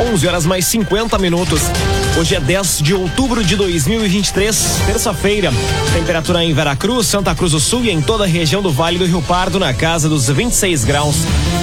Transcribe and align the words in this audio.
11 0.00 0.26
horas 0.26 0.46
mais 0.46 0.66
50 0.66 1.18
minutos. 1.18 1.62
Hoje 2.18 2.34
é 2.34 2.40
10 2.40 2.78
de 2.78 2.94
outubro 2.94 3.44
de 3.44 3.54
2023, 3.54 4.80
terça-feira. 4.86 5.52
Temperatura 5.92 6.44
em 6.44 6.52
Veracruz, 6.52 7.06
Santa 7.06 7.34
Cruz 7.34 7.52
do 7.52 7.60
Sul 7.60 7.84
e 7.84 7.90
em 7.90 8.00
toda 8.02 8.24
a 8.24 8.26
região 8.26 8.60
do 8.60 8.72
Vale 8.72 8.98
do 8.98 9.06
Rio 9.06 9.22
Pardo 9.22 9.58
na 9.58 9.72
casa 9.72 10.08
dos 10.08 10.28
26 10.28 10.84
graus. 10.84 11.16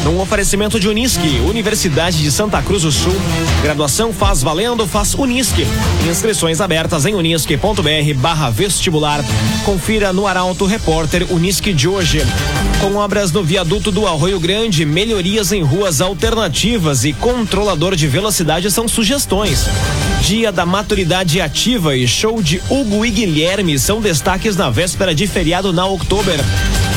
Num 0.06 0.20
oferecimento 0.20 0.80
de 0.80 0.88
Unisque, 0.88 1.42
Universidade 1.46 2.18
de 2.24 2.32
Santa 2.32 2.62
Cruz 2.62 2.84
do 2.84 2.92
Sul. 2.92 3.14
Graduação 3.62 4.14
faz 4.14 4.42
valendo, 4.42 4.88
faz 4.88 5.14
Unisque. 5.14 5.68
Inscrições 6.10 6.62
abertas 6.62 7.06
em 7.06 7.14
unisque.br 7.14 8.14
barra 8.18 8.50
vestibular. 8.50 9.24
Confira 9.66 10.12
no 10.12 10.26
Arauto 10.26 10.66
Repórter 10.66 11.28
Unisque 11.32 11.74
de 11.74 11.88
hoje. 11.88 12.26
Com 12.80 12.96
obras 12.96 13.32
no 13.32 13.44
viaduto 13.44 13.92
do 13.92 14.08
Arroio 14.08 14.40
Grande, 14.40 14.86
melhorias 14.86 15.52
em 15.52 15.62
ruas 15.62 16.02
alternativas 16.02 17.06
e 17.06 17.14
controlador 17.14 17.96
de 17.96 18.08
velocidade 18.08 18.21
são 18.70 18.88
sugestões. 18.88 19.66
Dia 20.22 20.52
da 20.52 20.66
Maturidade 20.66 21.42
Ativa 21.42 21.96
e 21.96 22.08
show 22.08 22.42
de 22.42 22.62
Hugo 22.70 23.04
e 23.06 23.10
Guilherme 23.10 23.80
são 23.80 24.00
destaques 24.00 24.56
na 24.56 24.70
véspera 24.70 25.16
de 25.16 25.26
feriado 25.26 25.74
na 25.74 25.86
Oktober. 25.88 26.40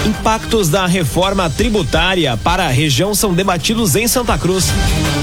Impactos 0.06 0.68
da 0.68 0.86
reforma 0.86 1.48
tributária 1.48 2.36
para 2.36 2.66
a 2.66 2.68
região 2.68 3.14
são 3.14 3.32
debatidos 3.32 3.96
em 3.96 4.06
Santa 4.06 4.36
Cruz. 4.36 4.66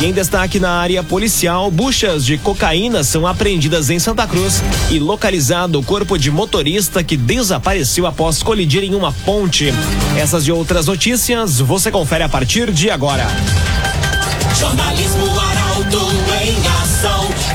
E 0.02 0.06
em 0.06 0.12
destaque 0.12 0.60
na 0.60 0.72
área 0.72 1.04
policial, 1.04 1.70
buchas 1.70 2.26
de 2.26 2.38
cocaína 2.38 3.04
são 3.04 3.28
apreendidas 3.28 3.92
em 3.92 4.00
Santa 4.00 4.26
Cruz 4.26 4.64
e 4.90 4.98
localizado 4.98 5.80
o 5.80 5.84
corpo 5.84 6.18
de 6.18 6.32
motorista 6.32 7.04
que 7.04 7.16
desapareceu 7.16 8.08
após 8.08 8.42
colidir 8.42 8.84
em 8.84 8.96
uma 8.96 9.12
ponte. 9.12 9.72
Essas 10.18 10.48
e 10.48 10.52
outras 10.52 10.88
notícias 10.88 11.60
você 11.60 11.92
confere 11.92 12.24
a 12.24 12.30
partir 12.30 12.72
de 12.72 12.90
agora. 12.90 13.28
Jornalismo. 14.60 15.51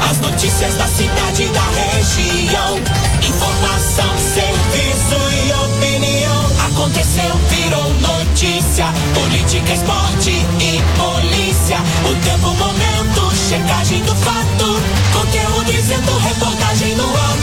As 0.00 0.18
notícias 0.18 0.74
da 0.74 0.86
cidade 0.86 1.44
e 1.44 1.48
da 1.48 1.62
região. 1.70 2.78
Informação, 3.22 4.18
serviço 4.18 5.18
e 5.44 5.52
opinião. 5.52 6.46
Aconteceu, 6.66 7.34
virou 7.50 7.92
notícia. 7.94 8.86
Política, 9.14 9.72
esporte 9.72 10.30
e 10.30 10.82
polícia. 10.98 11.78
O 12.10 12.14
tempo, 12.24 12.54
momento, 12.54 13.34
checagem 13.48 14.02
do 14.02 14.14
fato. 14.14 14.80
Conteúdo 15.12 15.72
dizendo, 15.72 16.18
reportagem 16.18 16.94
no 16.96 17.04
ato. 17.04 17.35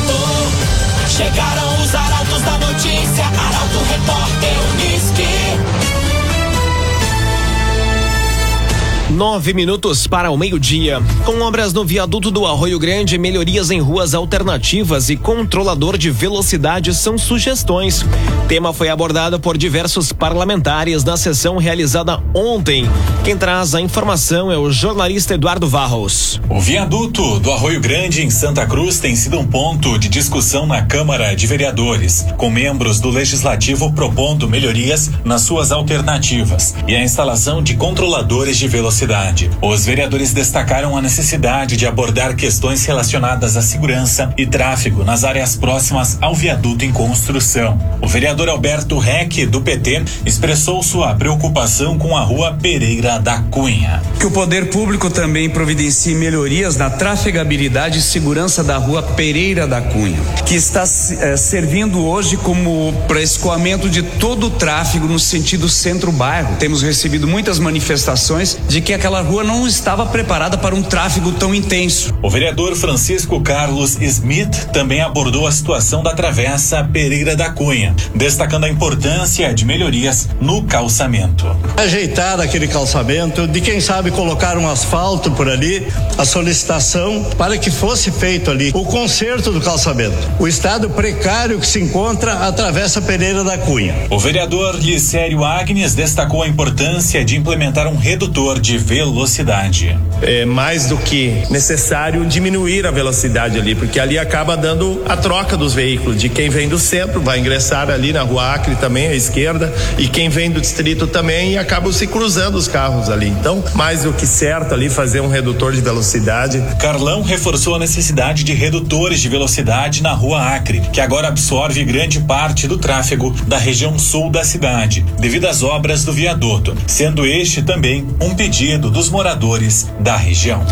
Nove 9.24 9.54
minutos 9.54 10.06
para 10.06 10.30
o 10.30 10.38
meio-dia. 10.38 11.02
Com 11.24 11.40
obras 11.40 11.72
no 11.72 11.86
viaduto 11.86 12.30
do 12.30 12.46
Arroio 12.46 12.78
Grande, 12.78 13.18
melhorias 13.18 13.72
em 13.72 13.80
ruas 13.80 14.14
alternativas 14.14 15.10
e 15.10 15.16
controlador 15.16 15.98
de 15.98 16.12
velocidade 16.12 16.94
são 16.94 17.18
sugestões. 17.18 18.06
Tema 18.50 18.74
foi 18.74 18.90
abordado 18.90 19.40
por 19.40 19.58
diversos 19.58 20.12
parlamentares 20.12 21.06
na 21.06 21.16
sessão 21.16 21.56
realizada 21.56 22.22
ontem. 22.36 22.86
Quem 23.24 23.38
traz 23.38 23.74
a 23.74 23.80
informação 23.80 24.52
é 24.52 24.58
o 24.58 24.70
jornalista 24.70 25.36
Eduardo 25.36 25.70
Varros. 25.70 26.42
O 26.50 26.60
viaduto 26.60 27.40
do 27.40 27.50
Arroio 27.50 27.80
Grande 27.80 28.26
em 28.26 28.30
Santa 28.30 28.66
Cruz 28.66 29.00
tem 29.00 29.16
sido 29.16 29.40
um 29.40 29.48
ponto 29.48 29.98
de 29.98 30.10
discussão 30.10 30.66
na 30.66 30.82
Câmara 30.82 31.34
de 31.34 31.48
Vereadores, 31.48 32.26
com 32.36 32.50
membros 32.50 33.00
do 33.00 33.10
Legislativo 33.10 33.94
propondo 33.94 34.50
melhorias 34.50 35.10
nas 35.24 35.44
suas 35.44 35.72
alternativas 35.72 36.76
e 36.86 36.94
a 36.94 37.02
instalação 37.02 37.64
de 37.64 37.78
controladores 37.78 38.58
de 38.58 38.68
velocidade 38.68 39.13
Os 39.62 39.86
vereadores 39.86 40.34
destacaram 40.34 40.98
a 40.98 41.02
necessidade 41.02 41.78
de 41.78 41.86
abordar 41.86 42.36
questões 42.36 42.84
relacionadas 42.84 43.56
à 43.56 43.62
segurança 43.62 44.34
e 44.36 44.44
tráfego 44.44 45.04
nas 45.04 45.24
áreas 45.24 45.56
próximas 45.56 46.18
ao 46.20 46.34
viaduto 46.34 46.84
em 46.84 46.92
construção. 46.92 47.80
O 48.02 48.08
vereador 48.08 48.50
Alberto 48.50 48.98
Reck, 48.98 49.46
do 49.46 49.62
PT, 49.62 50.04
expressou 50.26 50.82
sua 50.82 51.14
preocupação 51.14 51.96
com 52.00 52.18
a 52.18 52.22
rua 52.22 52.58
Pereira 52.60 53.20
da 53.20 53.38
Cunha. 53.52 54.02
Que 54.20 54.26
o 54.26 54.32
poder 54.32 54.72
público 54.72 55.12
também 55.12 55.48
providencie 55.48 56.16
melhorias 56.16 56.76
na 56.76 56.90
trafegabilidade 56.90 58.00
e 58.00 58.02
segurança 58.02 58.64
da 58.64 58.78
rua 58.78 59.04
Pereira 59.04 59.68
da 59.68 59.80
Cunha, 59.80 60.20
que 60.44 60.56
está 60.56 60.82
eh, 60.84 61.38
servindo 61.38 62.04
hoje 62.04 62.36
como 62.36 62.92
para 63.08 63.22
escoamento 63.22 63.88
de 63.88 64.02
todo 64.02 64.48
o 64.48 64.50
tráfego 64.50 65.06
no 65.06 65.20
sentido 65.20 65.70
centro-bairro. 65.70 66.56
Temos 66.58 66.82
recebido 66.82 67.28
muitas 67.28 67.60
manifestações 67.60 68.58
de 68.68 68.82
que 68.82 69.03
aquela 69.04 69.20
rua 69.20 69.44
não 69.44 69.68
estava 69.68 70.06
preparada 70.06 70.58
para 70.58 70.74
um 70.74 70.82
tráfego 70.82 71.34
tão 71.34 71.54
intenso. 71.54 72.18
O 72.22 72.30
vereador 72.30 72.74
Francisco 72.74 73.42
Carlos 73.42 74.02
Smith 74.02 74.70
também 74.72 75.02
abordou 75.02 75.46
a 75.46 75.52
situação 75.52 76.02
da 76.02 76.14
travessa 76.14 76.82
Pereira 76.86 77.36
da 77.36 77.50
Cunha, 77.50 77.94
destacando 78.16 78.64
a 78.64 78.70
importância 78.70 79.54
de 79.54 79.66
melhorias 79.66 80.30
no 80.40 80.64
calçamento. 80.64 81.46
Ajeitar 81.76 82.40
aquele 82.40 82.66
calçamento, 82.66 83.46
de 83.46 83.60
quem 83.60 83.82
sabe 83.82 84.10
colocar 84.10 84.58
um 84.58 84.70
asfalto 84.70 85.32
por 85.32 85.50
ali, 85.50 85.86
a 86.18 86.24
solicitação 86.24 87.26
para 87.38 87.58
que 87.58 87.70
fosse 87.70 88.10
feito 88.10 88.50
ali 88.50 88.72
o 88.74 88.86
conserto 88.86 89.52
do 89.52 89.60
calçamento. 89.60 90.16
O 90.40 90.48
estado 90.48 90.90
precário 90.90 91.60
que 91.60 91.68
se 91.68 91.82
encontra 91.82 92.48
a 92.48 92.54
travessa 92.54 93.02
Pereira 93.02 93.44
da 93.44 93.58
Cunha. 93.58 94.08
O 94.10 94.18
vereador 94.18 94.76
Licério 94.76 95.44
Agnes 95.44 95.94
destacou 95.94 96.42
a 96.42 96.48
importância 96.48 97.26
de 97.26 97.36
implementar 97.36 97.86
um 97.86 97.98
redutor 97.98 98.62
de 98.62 98.78
velocidade. 98.84 99.98
É 100.26 100.46
mais 100.46 100.88
do 100.88 100.98
que 100.98 101.44
necessário 101.50 102.26
diminuir 102.26 102.88
a 102.88 102.92
velocidade 102.92 103.60
ali, 103.60 103.76
porque 103.76 104.00
ali 104.00 104.18
acaba 104.18 104.56
dando 104.56 105.04
a 105.06 105.18
troca 105.18 105.58
dos 105.58 105.74
veículos. 105.74 106.20
De 106.20 106.30
quem 106.30 106.50
vem 106.50 106.70
do 106.70 106.80
centro 106.80 107.20
vai 107.20 107.40
ingressar 107.40 107.90
ali 107.90 108.14
na 108.14 108.22
rua 108.22 108.54
Acre 108.54 108.76
também 108.76 109.08
à 109.08 109.14
esquerda 109.14 109.74
e 109.98 110.08
quem 110.08 110.30
vem 110.30 110.50
do 110.50 110.62
distrito 110.62 111.08
também 111.08 111.54
e 111.54 111.58
acabam 111.58 111.92
se 111.92 112.08
cruzando 112.08 112.56
os 112.56 112.70
carros 112.70 113.10
ali. 113.10 113.28
Então, 113.28 113.62
mais 113.76 114.04
do 114.04 114.14
que 114.14 114.26
certo 114.26 114.74
ali 114.74 114.90
fazer 114.90 115.20
um 115.20 115.28
redutor 115.28 115.74
de 115.74 115.82
velocidade. 115.82 116.64
Carlão 116.80 117.22
reforçou 117.22 117.76
a 117.76 117.80
necessidade 117.80 118.46
de 118.46 118.54
redutores 118.54 119.20
de 119.20 119.28
velocidade 119.28 120.02
na 120.02 120.14
rua 120.14 120.56
Acre, 120.56 120.82
que 120.94 121.02
agora 121.02 121.28
absorve 121.28 121.84
grande 121.84 122.22
parte 122.22 122.66
do 122.66 122.78
tráfego 122.78 123.36
da 123.46 123.58
região 123.58 124.00
sul 124.00 124.30
da 124.30 124.44
cidade, 124.46 125.06
devido 125.20 125.48
às 125.48 125.64
obras 125.64 126.06
do 126.06 126.14
viaduto, 126.14 126.74
sendo 126.88 127.26
este 127.26 127.62
também 127.62 128.08
um 128.22 128.34
pedido 128.34 128.90
dos 128.90 129.10
moradores 129.10 129.88
da 130.00 130.13
região. 130.16 130.64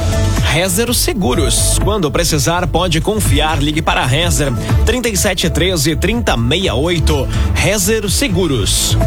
Rezer 0.52 0.94
Seguros. 0.94 1.79
Quando 1.84 2.12
precisar, 2.12 2.68
pode 2.68 3.00
confiar. 3.02 3.62
Ligue 3.62 3.81
para 3.81 4.06
Rezer 4.06 4.52
3713 4.85 5.96
3068. 5.96 7.28
Rezer 7.53 8.09
Seguros. 8.09 8.97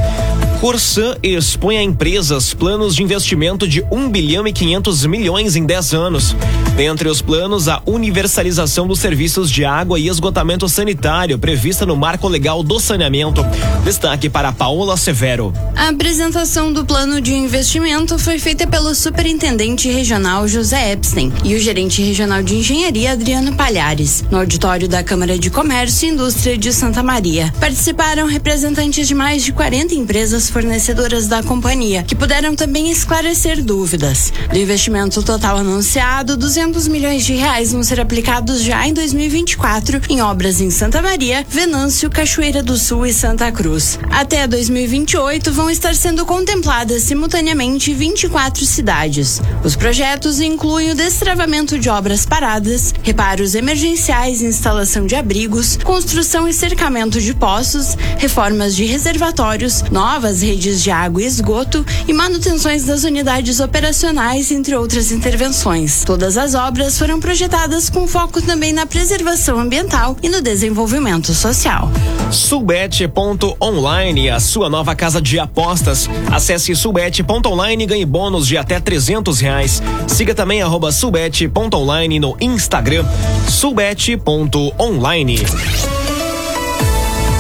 Corsan 0.61 1.17
expõe 1.23 1.77
a 1.77 1.83
empresas 1.83 2.55
planos 2.55 2.97
de 2.97 3.03
investimento 3.03 3.69
de 3.69 3.85
1 3.91 4.09
bilhão 4.09 4.47
e 4.47 4.53
500 4.53 5.05
milhões 5.05 5.57
em 5.57 5.67
10 5.67 5.93
anos. 5.93 6.35
Dentre 6.77 7.09
os 7.09 7.23
planos, 7.23 7.69
a 7.69 7.81
universalização 7.87 8.89
dos 8.89 8.99
serviços 8.99 9.49
de 9.49 9.65
água 9.65 9.97
e 9.97 10.09
esgotamento 10.09 10.69
sanitário 10.69 11.39
prevista 11.39 11.87
no 11.87 11.95
Marco 11.95 12.27
Legal 12.27 12.65
do 12.65 12.81
Saneamento. 12.81 13.47
Destaque 13.85 14.29
para 14.29 14.51
Paola 14.51 14.97
Severo. 14.97 15.53
A 15.77 15.91
apresentação 15.91 16.73
do 16.73 16.85
plano 16.85 17.21
de 17.21 17.33
investimento 17.33 18.19
foi 18.19 18.41
feita 18.41 18.67
pelo 18.67 18.93
superintendente 18.93 19.89
regional 19.89 20.49
José 20.49 20.91
Epstein 20.91 21.33
e 21.45 21.55
o 21.55 21.61
gerente 21.61 22.03
regional 22.03 22.43
de 22.43 22.57
engenharia 22.57 23.13
Adriano 23.13 23.55
Palhares, 23.55 24.25
no 24.29 24.39
auditório 24.39 24.89
da 24.89 25.05
Câmara 25.05 25.39
de 25.39 25.51
Comércio 25.51 26.09
e 26.09 26.13
Indústria 26.13 26.59
de 26.59 26.73
Santa 26.73 27.05
Maria. 27.05 27.55
Participaram 27.61 28.27
representantes 28.27 29.07
de 29.07 29.15
mais 29.15 29.45
de 29.45 29.53
40 29.53 29.95
empresas 29.95 30.51
fornecedoras 30.51 31.29
da 31.29 31.41
companhia, 31.41 32.03
que 32.03 32.17
puderam 32.17 32.57
também 32.57 32.91
esclarecer 32.91 33.63
dúvidas. 33.63 34.33
Do 34.51 34.59
investimento 34.59 35.23
total 35.23 35.59
anunciado, 35.59 36.37
200 36.37 36.64
milhões 36.65 37.27
de 37.27 37.35
reais 37.35 37.73
vão 37.73 37.83
ser 37.83 38.01
aplicados 38.01 38.63
já 38.63 38.89
em 38.89 38.95
2024 38.95 40.01
em 40.09 40.23
obras 40.23 40.63
em 40.63 40.71
Santa 40.71 41.03
Maria, 41.03 41.45
Venâncio, 41.47 42.09
Cachoeira 42.09 42.63
do 42.63 42.79
Sul 42.79 43.05
e 43.05 43.13
Santa 43.13 43.53
Cruz. 43.53 43.99
Até 44.11 44.47
2028 44.47 45.53
vão 45.53 45.69
estar 45.69 45.95
sendo 45.95 46.25
contempladas 46.25 47.03
simultaneamente 47.03 47.93
24 47.93 48.65
cidades. 48.65 49.43
Os 49.63 49.77
projetos 49.77 50.41
incluem 50.41 50.91
o 50.91 50.95
destravamento 50.95 51.79
de 51.79 51.91
obras 51.91 52.25
paradas, 52.25 52.95
reparos 53.03 53.55
emergenciais, 53.55 54.41
instalação 54.41 55.07
de 55.07 55.15
abrigos, 55.15 55.77
construção 55.85 56.49
e 56.49 56.53
cercamento 56.55 57.21
de 57.21 57.35
poços, 57.35 57.95
reformas 58.17 58.75
de 58.75 58.87
reservatórios, 58.87 59.83
novas 59.91 60.41
redes 60.41 60.83
de 60.83 60.91
água 60.91 61.23
e 61.23 61.27
esgoto 61.27 61.85
e 62.09 62.13
manutenções 62.15 62.85
das 62.85 63.05
unidades 63.05 63.61
operacionais, 63.61 64.51
entre 64.51 64.75
outras 64.75 65.13
intervenções. 65.13 66.05
Todas 66.05 66.39
as 66.39 66.54
as 66.55 66.69
obras 66.69 66.97
foram 66.97 67.19
projetadas 67.19 67.91
com 67.91 68.07
foco 68.07 68.41
também 68.41 68.73
na 68.73 68.87
preservação 68.87 69.59
ambiental 69.59 70.17
e 70.23 70.29
no 70.29 70.41
desenvolvimento 70.41 71.35
social. 71.35 71.91
Subete.online, 72.31 74.31
a 74.31 74.39
sua 74.39 74.71
nova 74.71 74.95
casa 74.95 75.21
de 75.21 75.37
apostas. 75.37 76.09
Acesse 76.31 76.77
subete.online 76.77 77.83
e 77.83 77.87
ganhe 77.87 78.07
bônus 78.07 78.47
de 78.47 78.57
até 78.57 78.79
trezentos 78.79 79.41
reais. 79.41 79.83
Siga 80.07 80.33
também 80.33 80.63
arroba 80.63 80.93
subete.online 80.93 82.21
no 82.21 82.37
Instagram. 82.41 83.05
Subete.online. 83.49 85.41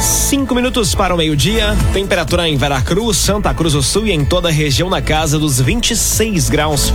Cinco 0.01 0.55
minutos 0.55 0.95
para 0.95 1.15
o 1.15 1.17
meio-dia. 1.17 1.77
Temperatura 1.93 2.49
em 2.49 2.57
Veracruz, 2.57 3.17
Santa 3.17 3.55
Cruz 3.55 3.73
do 3.73 3.83
Sul 3.83 4.07
e 4.07 4.13
em 4.13 4.25
toda 4.25 4.49
a 4.49 4.53
região 4.53 4.91
na 4.91 5.01
casa 5.01 5.39
dos 5.39 5.61
26 5.61 6.49
graus. 6.49 6.93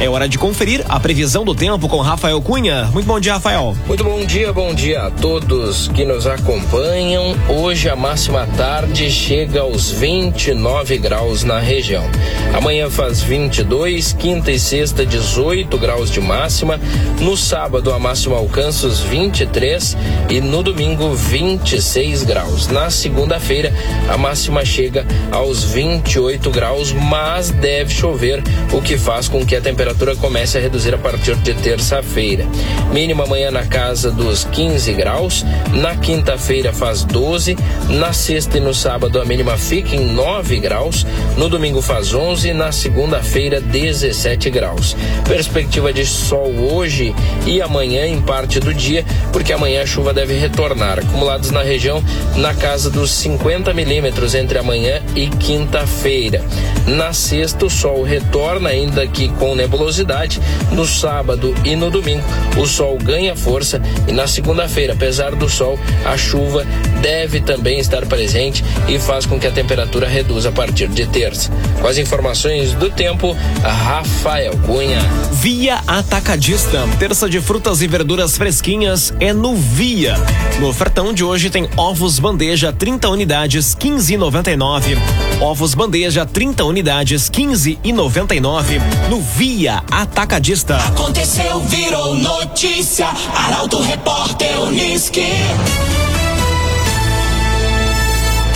É 0.00 0.08
hora 0.08 0.28
de 0.28 0.38
conferir 0.38 0.84
a 0.88 1.00
previsão 1.00 1.44
do 1.44 1.54
tempo 1.54 1.88
com 1.88 2.00
Rafael 2.00 2.40
Cunha. 2.42 2.84
Muito 2.92 3.06
bom 3.06 3.18
dia, 3.18 3.34
Rafael. 3.34 3.76
Muito 3.86 4.04
bom 4.04 4.24
dia, 4.24 4.52
bom 4.52 4.74
dia 4.74 5.04
a 5.04 5.10
todos 5.10 5.88
que 5.88 6.04
nos 6.04 6.26
acompanham. 6.26 7.36
Hoje 7.48 7.88
a 7.88 7.96
máxima 7.96 8.46
tarde 8.56 9.10
chega 9.10 9.60
aos 9.60 9.90
29 9.90 10.98
graus 10.98 11.44
na 11.44 11.58
região. 11.58 12.04
Amanhã 12.52 12.90
faz 12.90 13.22
22, 13.22 14.12
quinta 14.12 14.50
e 14.50 14.58
sexta 14.58 15.06
18 15.06 15.78
graus 15.78 16.10
de 16.10 16.20
máxima. 16.20 16.78
No 17.20 17.36
sábado 17.36 17.92
a 17.92 17.98
máxima 17.98 18.36
alcança 18.36 18.86
os 18.86 19.00
23 19.00 19.96
e 20.28 20.40
no 20.40 20.62
domingo 20.62 21.14
26 21.14 22.24
graus. 22.24 22.41
Na 22.70 22.90
segunda-feira 22.90 23.72
a 24.08 24.18
máxima 24.18 24.64
chega 24.64 25.06
aos 25.30 25.64
28 25.64 26.50
graus, 26.50 26.92
mas 26.92 27.50
deve 27.50 27.92
chover, 27.92 28.42
o 28.72 28.82
que 28.82 28.98
faz 28.98 29.28
com 29.28 29.44
que 29.44 29.54
a 29.54 29.60
temperatura 29.60 30.16
comece 30.16 30.58
a 30.58 30.60
reduzir 30.60 30.94
a 30.94 30.98
partir 30.98 31.36
de 31.36 31.54
terça-feira. 31.54 32.46
Mínima 32.92 33.24
amanhã 33.24 33.50
na 33.50 33.64
casa 33.64 34.10
dos 34.10 34.44
15 34.44 34.92
graus, 34.94 35.44
na 35.72 35.96
quinta-feira 35.96 36.72
faz 36.72 37.04
12, 37.04 37.56
na 37.88 38.12
sexta 38.12 38.58
e 38.58 38.60
no 38.60 38.74
sábado 38.74 39.20
a 39.20 39.24
mínima 39.24 39.56
fica 39.56 39.94
em 39.94 40.06
9 40.06 40.58
graus, 40.58 41.06
no 41.36 41.48
domingo 41.48 41.80
faz 41.80 42.12
11, 42.12 42.52
na 42.52 42.72
segunda-feira 42.72 43.60
17 43.60 44.50
graus. 44.50 44.96
Perspectiva 45.28 45.92
de 45.92 46.04
sol 46.04 46.52
hoje 46.72 47.14
e 47.46 47.62
amanhã 47.62 48.06
em 48.06 48.20
parte 48.20 48.58
do 48.58 48.74
dia, 48.74 49.04
porque 49.32 49.52
amanhã 49.52 49.82
a 49.82 49.86
chuva 49.86 50.12
deve 50.12 50.34
retornar. 50.34 50.98
Acumulados 50.98 51.50
na 51.50 51.62
região 51.62 52.02
na 52.36 52.54
casa 52.54 52.90
dos 52.90 53.10
50 53.10 53.72
milímetros 53.74 54.34
entre 54.34 54.58
amanhã 54.58 55.02
e 55.14 55.28
quinta-feira. 55.28 56.44
Na 56.86 57.12
sexta, 57.12 57.66
o 57.66 57.70
sol 57.70 58.02
retorna, 58.02 58.70
ainda 58.70 59.06
que 59.06 59.28
com 59.28 59.54
nebulosidade. 59.54 60.40
No 60.72 60.86
sábado 60.86 61.54
e 61.64 61.76
no 61.76 61.90
domingo, 61.90 62.24
o 62.56 62.66
sol 62.66 62.98
ganha 62.98 63.36
força. 63.36 63.80
E 64.08 64.12
na 64.12 64.26
segunda-feira, 64.26 64.94
apesar 64.94 65.34
do 65.34 65.48
sol, 65.48 65.78
a 66.04 66.16
chuva 66.16 66.66
deve 67.00 67.40
também 67.40 67.78
estar 67.78 68.06
presente 68.06 68.64
e 68.88 68.98
faz 68.98 69.26
com 69.26 69.38
que 69.38 69.46
a 69.46 69.52
temperatura 69.52 70.08
reduza 70.08 70.48
a 70.48 70.52
partir 70.52 70.88
de 70.88 71.06
terça. 71.06 71.50
Com 71.80 71.86
as 71.86 71.98
informações 71.98 72.72
do 72.72 72.90
tempo, 72.90 73.36
Rafael 73.62 74.56
Cunha. 74.66 75.00
Via 75.32 75.80
Atacadista. 75.86 76.86
Terça 76.98 77.28
de 77.28 77.40
frutas 77.40 77.82
e 77.82 77.86
verduras 77.86 78.36
fresquinhas 78.36 79.12
é 79.20 79.32
no 79.32 79.54
Via. 79.54 80.16
No 80.58 80.68
ofertão 80.68 81.12
de 81.12 81.24
hoje 81.24 81.50
tem 81.50 81.68
ovos 81.76 82.18
bandeja 82.22 82.72
30 82.72 83.10
unidades 83.10 83.74
15,99. 83.74 84.96
Ovos 85.40 85.74
bandeja 85.74 86.24
30 86.24 86.64
unidades 86.64 87.28
15,99 87.28 88.80
no 89.10 89.20
Via 89.20 89.82
Atacadista. 89.90 90.76
Aconteceu, 90.76 91.60
virou 91.62 92.14
notícia. 92.14 93.08
Arauto 93.34 93.82
Repórter 93.82 94.60
Uniski. 94.60 95.26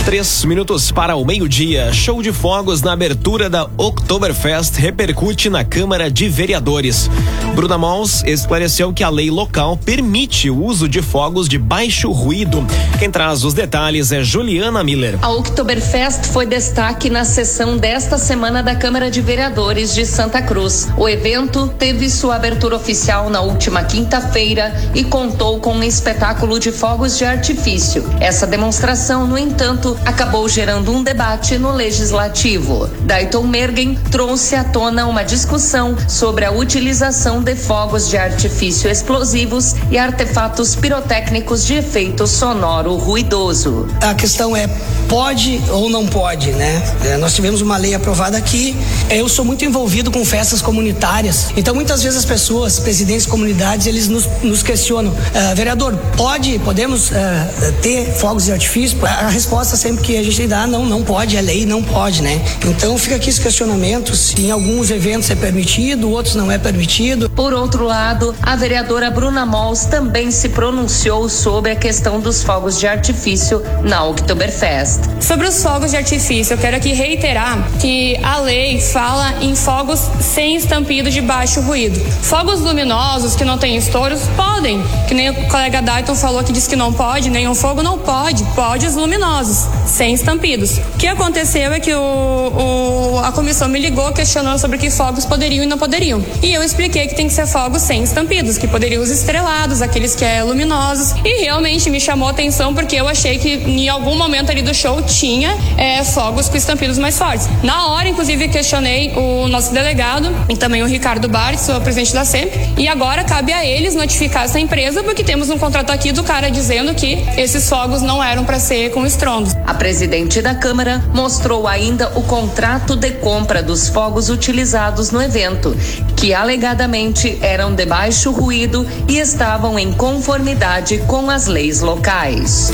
Três 0.05 0.45
minutos 0.45 0.89
para 0.89 1.17
o 1.17 1.25
meio-dia. 1.25 1.91
Show 1.91 2.21
de 2.21 2.31
fogos 2.31 2.81
na 2.81 2.93
abertura 2.93 3.49
da 3.49 3.69
Oktoberfest 3.75 4.77
repercute 4.77 5.49
na 5.49 5.65
Câmara 5.65 6.09
de 6.09 6.29
Vereadores. 6.29 7.09
Bruna 7.57 7.75
Mols 7.75 8.23
esclareceu 8.23 8.93
que 8.93 9.03
a 9.03 9.09
lei 9.09 9.31
local 9.31 9.75
permite 9.77 10.47
o 10.47 10.63
uso 10.63 10.87
de 10.87 11.01
fogos 11.01 11.49
de 11.49 11.57
baixo 11.57 12.11
ruído. 12.11 12.63
Quem 12.99 13.09
traz 13.09 13.43
os 13.43 13.51
detalhes 13.51 14.11
é 14.11 14.21
Juliana 14.23 14.83
Miller. 14.83 15.17
A 15.23 15.31
Oktoberfest 15.31 16.27
foi 16.27 16.45
destaque 16.45 17.09
na 17.09 17.25
sessão 17.25 17.75
desta 17.75 18.19
semana 18.19 18.61
da 18.61 18.75
Câmara 18.75 19.09
de 19.09 19.21
Vereadores 19.21 19.95
de 19.95 20.05
Santa 20.05 20.39
Cruz. 20.39 20.87
O 20.95 21.09
evento 21.09 21.67
teve 21.79 22.11
sua 22.11 22.35
abertura 22.35 22.75
oficial 22.75 23.27
na 23.31 23.41
última 23.41 23.83
quinta-feira 23.83 24.71
e 24.93 25.03
contou 25.03 25.59
com 25.59 25.73
um 25.73 25.83
espetáculo 25.83 26.59
de 26.59 26.71
fogos 26.71 27.17
de 27.17 27.25
artifício. 27.25 28.07
Essa 28.19 28.45
demonstração, 28.45 29.25
no 29.25 29.35
entanto, 29.35 29.97
acabou 30.05 30.47
gerando 30.47 30.91
um 30.91 31.01
debate 31.01 31.57
no 31.57 31.71
legislativo. 31.71 32.87
Dayton 33.01 33.47
Mergen 33.47 33.95
trouxe 34.11 34.53
à 34.53 34.63
tona 34.63 35.07
uma 35.07 35.23
discussão 35.23 35.97
sobre 36.07 36.45
a 36.45 36.51
utilização 36.51 37.46
de 37.47 37.55
fogos 37.55 38.09
de 38.09 38.17
artifício 38.17 38.89
explosivos 38.91 39.73
e 39.89 39.97
artefatos 39.97 40.75
pirotécnicos 40.75 41.65
de 41.65 41.75
efeito 41.75 42.27
sonoro 42.27 42.97
ruidoso. 42.97 43.87
A 44.01 44.13
questão 44.13 44.53
é 44.53 44.67
pode 45.07 45.61
ou 45.69 45.89
não 45.89 46.05
pode, 46.05 46.51
né? 46.51 46.83
É, 47.05 47.15
nós 47.15 47.33
tivemos 47.33 47.61
uma 47.61 47.77
lei 47.77 47.95
aprovada 47.95 48.37
aqui. 48.37 48.75
Eu 49.09 49.29
sou 49.29 49.45
muito 49.45 49.63
envolvido 49.63 50.11
com 50.11 50.25
festas 50.25 50.61
comunitárias, 50.61 51.47
então 51.55 51.73
muitas 51.73 52.03
vezes 52.03 52.19
as 52.19 52.25
pessoas, 52.25 52.79
presidentes 52.79 53.23
de 53.23 53.29
comunidades, 53.29 53.87
eles 53.87 54.09
nos, 54.09 54.27
nos 54.43 54.61
questionam: 54.61 55.15
"Ah, 55.33 55.53
vereador, 55.53 55.95
pode, 56.17 56.59
podemos 56.59 57.13
ah, 57.13 57.73
ter 57.81 58.11
fogos 58.11 58.43
de 58.43 58.51
artifício? 58.51 58.97
A 59.05 59.29
resposta 59.29 59.77
sempre 59.77 60.03
que 60.03 60.17
a 60.17 60.23
gente 60.23 60.45
dá, 60.47 60.67
não, 60.67 60.85
não 60.85 61.01
pode, 61.01 61.37
é 61.37 61.41
lei, 61.41 61.65
não 61.65 61.81
pode, 61.81 62.21
né? 62.21 62.41
Então 62.65 62.97
fica 62.97 63.15
aqui 63.15 63.29
esse 63.29 63.39
questionamento 63.39 64.13
se 64.17 64.41
em 64.41 64.51
alguns 64.51 64.91
eventos 64.91 65.29
é 65.29 65.35
permitido, 65.35 66.11
outros 66.11 66.35
não 66.35 66.51
é 66.51 66.57
permitido. 66.57 67.29
Por 67.37 67.53
outro 67.53 67.85
lado, 67.85 68.33
a 68.41 68.55
vereadora 68.55 69.11
Bruna 69.11 69.45
Mols 69.45 69.85
também 69.85 70.31
se 70.31 70.49
pronunciou 70.49 71.29
sobre 71.29 71.71
a 71.71 71.75
questão 71.75 72.19
dos 72.19 72.41
fogos 72.43 72.79
de 72.79 72.87
artifício 72.87 73.61
na 73.83 74.03
Oktoberfest. 74.05 75.01
Sobre 75.21 75.47
os 75.47 75.61
fogos 75.61 75.91
de 75.91 75.97
artifício, 75.97 76.55
eu 76.55 76.57
quero 76.57 76.75
aqui 76.75 76.93
reiterar 76.93 77.59
que 77.79 78.17
a 78.23 78.39
lei 78.39 78.81
fala 78.81 79.35
em 79.39 79.55
fogos 79.55 79.99
sem 80.19 80.55
estampido 80.55 81.11
de 81.11 81.21
baixo 81.21 81.61
ruído. 81.61 81.99
Fogos 82.23 82.59
luminosos 82.61 83.35
que 83.35 83.45
não 83.45 83.59
têm 83.59 83.75
estouros 83.77 84.21
podem, 84.35 84.81
que 85.07 85.13
nem 85.13 85.29
o 85.29 85.47
colega 85.47 85.79
Dayton 85.79 86.15
falou 86.15 86.43
que 86.43 86.51
disse 86.51 86.67
que 86.67 86.75
não 86.75 86.91
pode, 86.91 87.29
nenhum 87.29 87.53
fogo 87.53 87.83
não 87.83 87.99
pode, 87.99 88.43
pode 88.55 88.87
os 88.87 88.95
luminosos, 88.95 89.67
sem 89.85 90.15
estampidos. 90.15 90.79
O 90.79 90.97
que 90.97 91.05
aconteceu 91.05 91.71
é 91.71 91.79
que 91.79 91.93
o, 91.93 92.01
o- 92.01 93.19
a 93.23 93.31
comissão 93.31 93.69
me 93.69 93.79
ligou 93.79 94.11
questionando 94.11 94.57
sobre 94.57 94.79
que 94.79 94.89
fogos 94.89 95.23
poderiam 95.23 95.63
e 95.63 95.67
não 95.67 95.77
poderiam. 95.77 96.19
E 96.41 96.51
eu 96.51 96.63
expliquei 96.63 97.05
que 97.07 97.13
tem 97.15 97.26
que 97.27 97.33
ser 97.33 97.47
fogos 97.47 97.81
sem 97.81 98.03
estampidos, 98.03 98.57
que 98.57 98.67
poderiam 98.67 99.01
os 99.01 99.09
estrelados, 99.09 99.81
aqueles 99.81 100.15
que 100.15 100.25
é 100.25 100.43
luminosos. 100.43 101.13
E 101.23 101.41
realmente 101.43 101.89
me 101.89 101.99
chamou 101.99 102.27
a 102.27 102.31
atenção 102.31 102.73
porque 102.73 102.95
eu 102.95 103.07
achei 103.07 103.37
que 103.37 103.53
em 103.53 103.89
algum 103.89 104.15
momento 104.15 104.51
ali 104.51 104.61
do 104.61 104.73
show 104.73 105.01
tinha 105.01 105.55
é, 105.77 106.03
fogos 106.03 106.49
com 106.49 106.57
estampidos 106.57 106.97
mais 106.97 107.17
fortes. 107.17 107.47
Na 107.63 107.87
hora, 107.87 108.07
inclusive, 108.07 108.47
questionei 108.47 109.13
o 109.15 109.47
nosso 109.47 109.73
delegado 109.73 110.33
e 110.49 110.55
também 110.55 110.83
o 110.83 110.85
Ricardo 110.85 111.27
Bartz, 111.27 111.69
o 111.69 111.81
presidente 111.81 112.13
da 112.13 112.25
SEMP. 112.25 112.51
E 112.77 112.87
agora 112.87 113.23
cabe 113.23 113.53
a 113.53 113.65
eles 113.65 113.95
notificar 113.95 114.45
essa 114.45 114.59
empresa 114.59 115.03
porque 115.03 115.23
temos 115.23 115.49
um 115.49 115.57
contrato 115.57 115.91
aqui 115.91 116.11
do 116.11 116.23
cara 116.23 116.49
dizendo 116.49 116.93
que 116.95 117.23
esses 117.37 117.67
fogos 117.67 118.01
não 118.01 118.23
eram 118.23 118.45
para 118.45 118.59
ser 118.59 118.91
com 118.91 119.05
estrondo. 119.05 119.49
A 119.65 119.73
presidente 119.73 120.41
da 120.41 120.55
Câmara 120.55 121.03
mostrou 121.13 121.67
ainda 121.67 122.11
o 122.17 122.23
contrato 122.23 122.95
de 122.95 123.11
compra 123.11 123.61
dos 123.61 123.89
fogos 123.89 124.29
utilizados 124.29 125.11
no 125.11 125.21
evento, 125.21 125.75
que 126.17 126.33
alegadamente 126.33 127.37
eram 127.41 127.73
de 127.73 127.85
baixo 127.85 128.31
ruído 128.31 128.85
e 129.07 129.19
estavam 129.19 129.77
em 129.77 129.93
conformidade 129.93 130.97
com 131.07 131.29
as 131.29 131.45
leis 131.45 131.79
locais. 131.79 132.71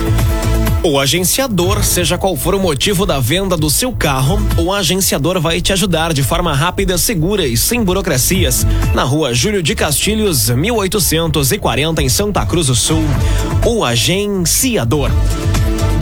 O 0.82 1.00
agenciador, 1.00 1.84
seja 1.84 2.18
qual 2.18 2.36
for 2.36 2.56
o 2.56 2.60
motivo 2.60 3.06
da 3.06 3.20
venda 3.20 3.56
do 3.56 3.70
seu 3.70 3.94
carro, 3.94 4.38
o 4.58 4.72
agenciador 4.74 5.40
vai 5.40 5.62
te 5.62 5.72
ajudar 5.72 6.14
de 6.14 6.24
forma 6.24 6.54
rápida, 6.54 6.98
segura 6.98 7.46
e 7.46 7.56
sem 7.56 7.84
burocracias. 7.84 8.66
Na 8.94 9.04
rua 9.04 9.34
Júlio 9.34 9.64
de 9.64 9.76
Castilhos, 9.76 10.50
1840, 10.50 12.02
em 12.02 12.10
Santa 12.10 12.46
Cruz 12.46 12.68
do 12.68 12.76
Sul. 12.76 13.04
O 13.66 13.86
agenciador. 13.86 15.10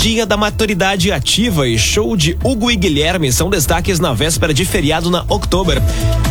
Dia 0.01 0.25
da 0.25 0.35
Maturidade 0.35 1.11
Ativa 1.11 1.67
e 1.67 1.77
show 1.77 2.17
de 2.17 2.35
Hugo 2.43 2.71
e 2.71 2.75
Guilherme 2.75 3.31
são 3.31 3.51
destaques 3.51 3.99
na 3.99 4.15
véspera 4.15 4.51
de 4.51 4.65
feriado 4.65 5.11
na 5.11 5.23
Oktober. 5.29 5.79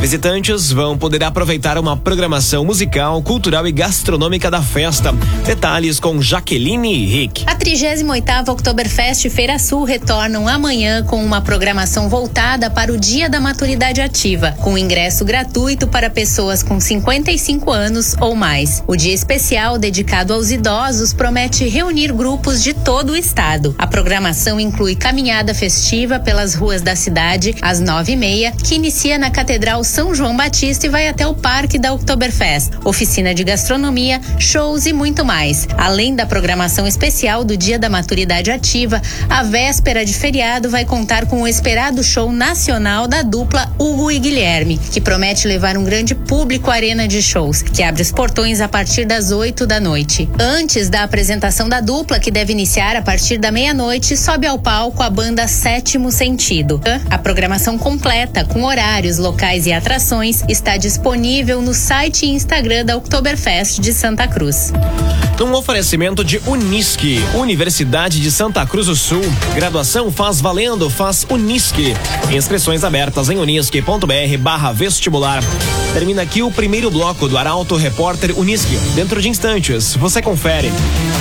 Visitantes 0.00 0.72
vão 0.72 0.98
poder 0.98 1.22
aproveitar 1.22 1.78
uma 1.78 1.96
programação 1.96 2.64
musical, 2.64 3.22
cultural 3.22 3.68
e 3.68 3.70
gastronômica 3.70 4.50
da 4.50 4.60
festa. 4.60 5.12
Detalhes 5.44 6.00
com 6.00 6.20
Jaqueline 6.20 6.92
e 6.92 7.06
Rick. 7.06 7.44
A 7.46 7.54
38ª 7.54 8.48
Oktoberfest 8.48 9.28
Feira 9.30 9.56
Sul 9.56 9.84
retornam 9.84 10.48
amanhã 10.48 11.04
com 11.04 11.22
uma 11.24 11.40
programação 11.40 12.08
voltada 12.08 12.70
para 12.70 12.92
o 12.92 12.98
Dia 12.98 13.28
da 13.30 13.38
Maturidade 13.38 14.00
Ativa, 14.00 14.50
com 14.62 14.76
ingresso 14.76 15.24
gratuito 15.24 15.86
para 15.86 16.10
pessoas 16.10 16.60
com 16.60 16.80
55 16.80 17.70
anos 17.70 18.16
ou 18.20 18.34
mais. 18.34 18.82
O 18.88 18.96
dia 18.96 19.14
especial 19.14 19.78
dedicado 19.78 20.32
aos 20.32 20.50
idosos 20.50 21.12
promete 21.12 21.68
reunir 21.68 22.12
grupos 22.12 22.64
de 22.64 22.74
todo 22.74 23.10
o 23.10 23.16
estado. 23.16 23.59
A 23.78 23.86
programação 23.86 24.58
inclui 24.58 24.94
caminhada 24.96 25.54
festiva 25.54 26.18
pelas 26.18 26.54
ruas 26.54 26.82
da 26.82 26.96
cidade 26.96 27.54
às 27.60 27.80
nove 27.80 28.12
e 28.12 28.16
meia, 28.16 28.52
que 28.52 28.74
inicia 28.74 29.18
na 29.18 29.30
Catedral 29.30 29.84
São 29.84 30.14
João 30.14 30.36
Batista 30.36 30.86
e 30.86 30.88
vai 30.88 31.08
até 31.08 31.26
o 31.26 31.34
Parque 31.34 31.78
da 31.78 31.92
Oktoberfest, 31.92 32.70
oficina 32.84 33.34
de 33.34 33.44
gastronomia, 33.44 34.20
shows 34.38 34.86
e 34.86 34.92
muito 34.92 35.24
mais. 35.24 35.68
Além 35.76 36.14
da 36.14 36.26
programação 36.26 36.86
especial 36.86 37.44
do 37.44 37.56
Dia 37.56 37.78
da 37.78 37.88
Maturidade 37.88 38.50
Ativa, 38.50 39.00
a 39.28 39.42
véspera 39.42 40.04
de 40.04 40.14
feriado 40.14 40.70
vai 40.70 40.84
contar 40.84 41.26
com 41.26 41.42
o 41.42 41.48
esperado 41.48 42.02
show 42.02 42.32
nacional 42.32 43.06
da 43.06 43.22
dupla 43.22 43.72
Hugo 43.78 44.10
e 44.10 44.18
Guilherme, 44.18 44.78
que 44.78 45.00
promete 45.00 45.46
levar 45.46 45.76
um 45.76 45.84
grande 45.84 46.14
público 46.14 46.70
à 46.70 46.74
arena 46.74 47.06
de 47.06 47.22
shows, 47.22 47.62
que 47.62 47.82
abre 47.82 48.02
os 48.02 48.12
portões 48.12 48.60
a 48.60 48.68
partir 48.68 49.04
das 49.04 49.30
8 49.30 49.66
da 49.66 49.80
noite. 49.80 50.28
Antes 50.38 50.88
da 50.88 51.02
apresentação 51.02 51.68
da 51.68 51.80
dupla, 51.80 52.18
que 52.18 52.30
deve 52.30 52.52
iniciar 52.52 52.96
a 52.96 53.02
partir 53.02 53.38
da 53.38 53.49
meia-noite, 53.50 54.16
sobe 54.16 54.46
ao 54.46 54.58
palco 54.58 55.02
a 55.02 55.10
banda 55.10 55.48
Sétimo 55.48 56.10
Sentido. 56.12 56.80
A 57.10 57.18
programação 57.18 57.78
completa, 57.78 58.44
com 58.44 58.64
horários, 58.64 59.18
locais 59.18 59.66
e 59.66 59.72
atrações, 59.72 60.44
está 60.48 60.76
disponível 60.76 61.60
no 61.60 61.74
site 61.74 62.26
e 62.26 62.30
Instagram 62.30 62.84
da 62.84 62.96
Oktoberfest 62.96 63.80
de 63.80 63.92
Santa 63.92 64.28
Cruz. 64.28 64.72
Um 65.40 65.54
oferecimento 65.54 66.22
de 66.22 66.38
Unisque, 66.46 67.18
Universidade 67.34 68.20
de 68.20 68.30
Santa 68.30 68.66
Cruz 68.66 68.86
do 68.86 68.94
Sul. 68.94 69.22
Graduação 69.54 70.12
faz 70.12 70.38
valendo, 70.38 70.90
faz 70.90 71.26
Unisque. 71.30 71.94
Inscrições 72.30 72.84
abertas 72.84 73.30
em 73.30 73.38
unisque.br 73.38 74.38
barra 74.38 74.70
vestibular. 74.70 75.42
Termina 75.94 76.22
aqui 76.22 76.42
o 76.42 76.50
primeiro 76.50 76.90
bloco 76.90 77.26
do 77.26 77.38
Arauto 77.38 77.74
Repórter 77.74 78.38
Unisque. 78.38 78.76
Dentro 78.94 79.20
de 79.20 79.30
instantes, 79.30 79.96
você 79.96 80.20
confere. 80.20 80.70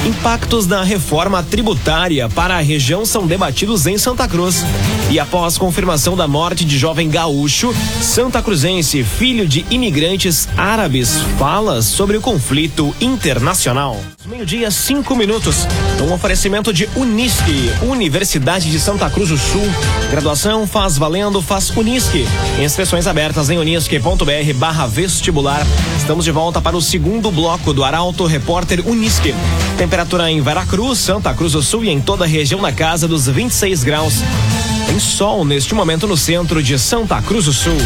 Impactos 0.05 0.67
da 0.67 0.83
reforma 0.83 1.41
tributária 1.41 2.08
para 2.33 2.57
a 2.57 2.59
região 2.59 3.05
são 3.05 3.27
debatidos 3.27 3.85
em 3.85 3.95
Santa 3.95 4.27
Cruz. 4.27 4.65
E 5.11 5.19
após 5.19 5.59
confirmação 5.59 6.17
da 6.17 6.27
morte 6.27 6.65
de 6.65 6.75
jovem 6.75 7.07
gaúcho, 7.07 7.71
Santa 8.01 8.41
Cruzense, 8.41 9.03
filho 9.03 9.47
de 9.47 9.63
imigrantes 9.69 10.49
árabes, 10.57 11.19
fala 11.37 11.83
sobre 11.83 12.17
o 12.17 12.21
conflito 12.21 12.95
internacional. 12.99 14.01
Meio-dia, 14.25 14.71
cinco 14.71 15.15
minutos. 15.15 15.67
Um 16.01 16.11
oferecimento 16.11 16.73
de 16.73 16.89
Unisque, 16.95 17.71
Universidade 17.83 18.71
de 18.71 18.79
Santa 18.79 19.07
Cruz 19.07 19.29
do 19.29 19.37
Sul. 19.37 19.67
Graduação 20.09 20.65
faz 20.65 20.97
valendo, 20.97 21.43
faz 21.43 21.69
Unisque. 21.69 22.25
Inscrições 22.59 23.05
abertas 23.05 23.51
em 23.51 23.59
unisque.br 23.59 24.53
barra 24.55 24.87
vestibular. 24.87 25.65
Estamos 25.97 26.25
de 26.25 26.31
volta 26.31 26.59
para 26.59 26.75
o 26.75 26.81
segundo 26.81 27.29
bloco 27.29 27.71
do 27.71 27.83
Arauto 27.83 28.25
Repórter 28.25 28.87
Unisque. 28.87 29.35
Temperatura 29.79 30.29
em 30.29 30.41
Veracruz, 30.41 30.99
Santa 30.99 31.33
Cruz 31.33 31.53
do 31.53 31.63
Sul 31.63 31.85
e 31.85 31.89
em 31.89 32.01
toda 32.01 32.25
a 32.25 32.27
região 32.27 32.61
na 32.61 32.69
casa 32.69 33.07
dos 33.07 33.27
26 33.29 33.81
graus. 33.81 34.15
Tem 34.85 34.99
sol 34.99 35.45
neste 35.45 35.73
momento 35.73 36.05
no 36.05 36.17
centro 36.17 36.61
de 36.61 36.77
Santa 36.77 37.21
Cruz 37.21 37.45
do 37.45 37.53
Sul. 37.53 37.77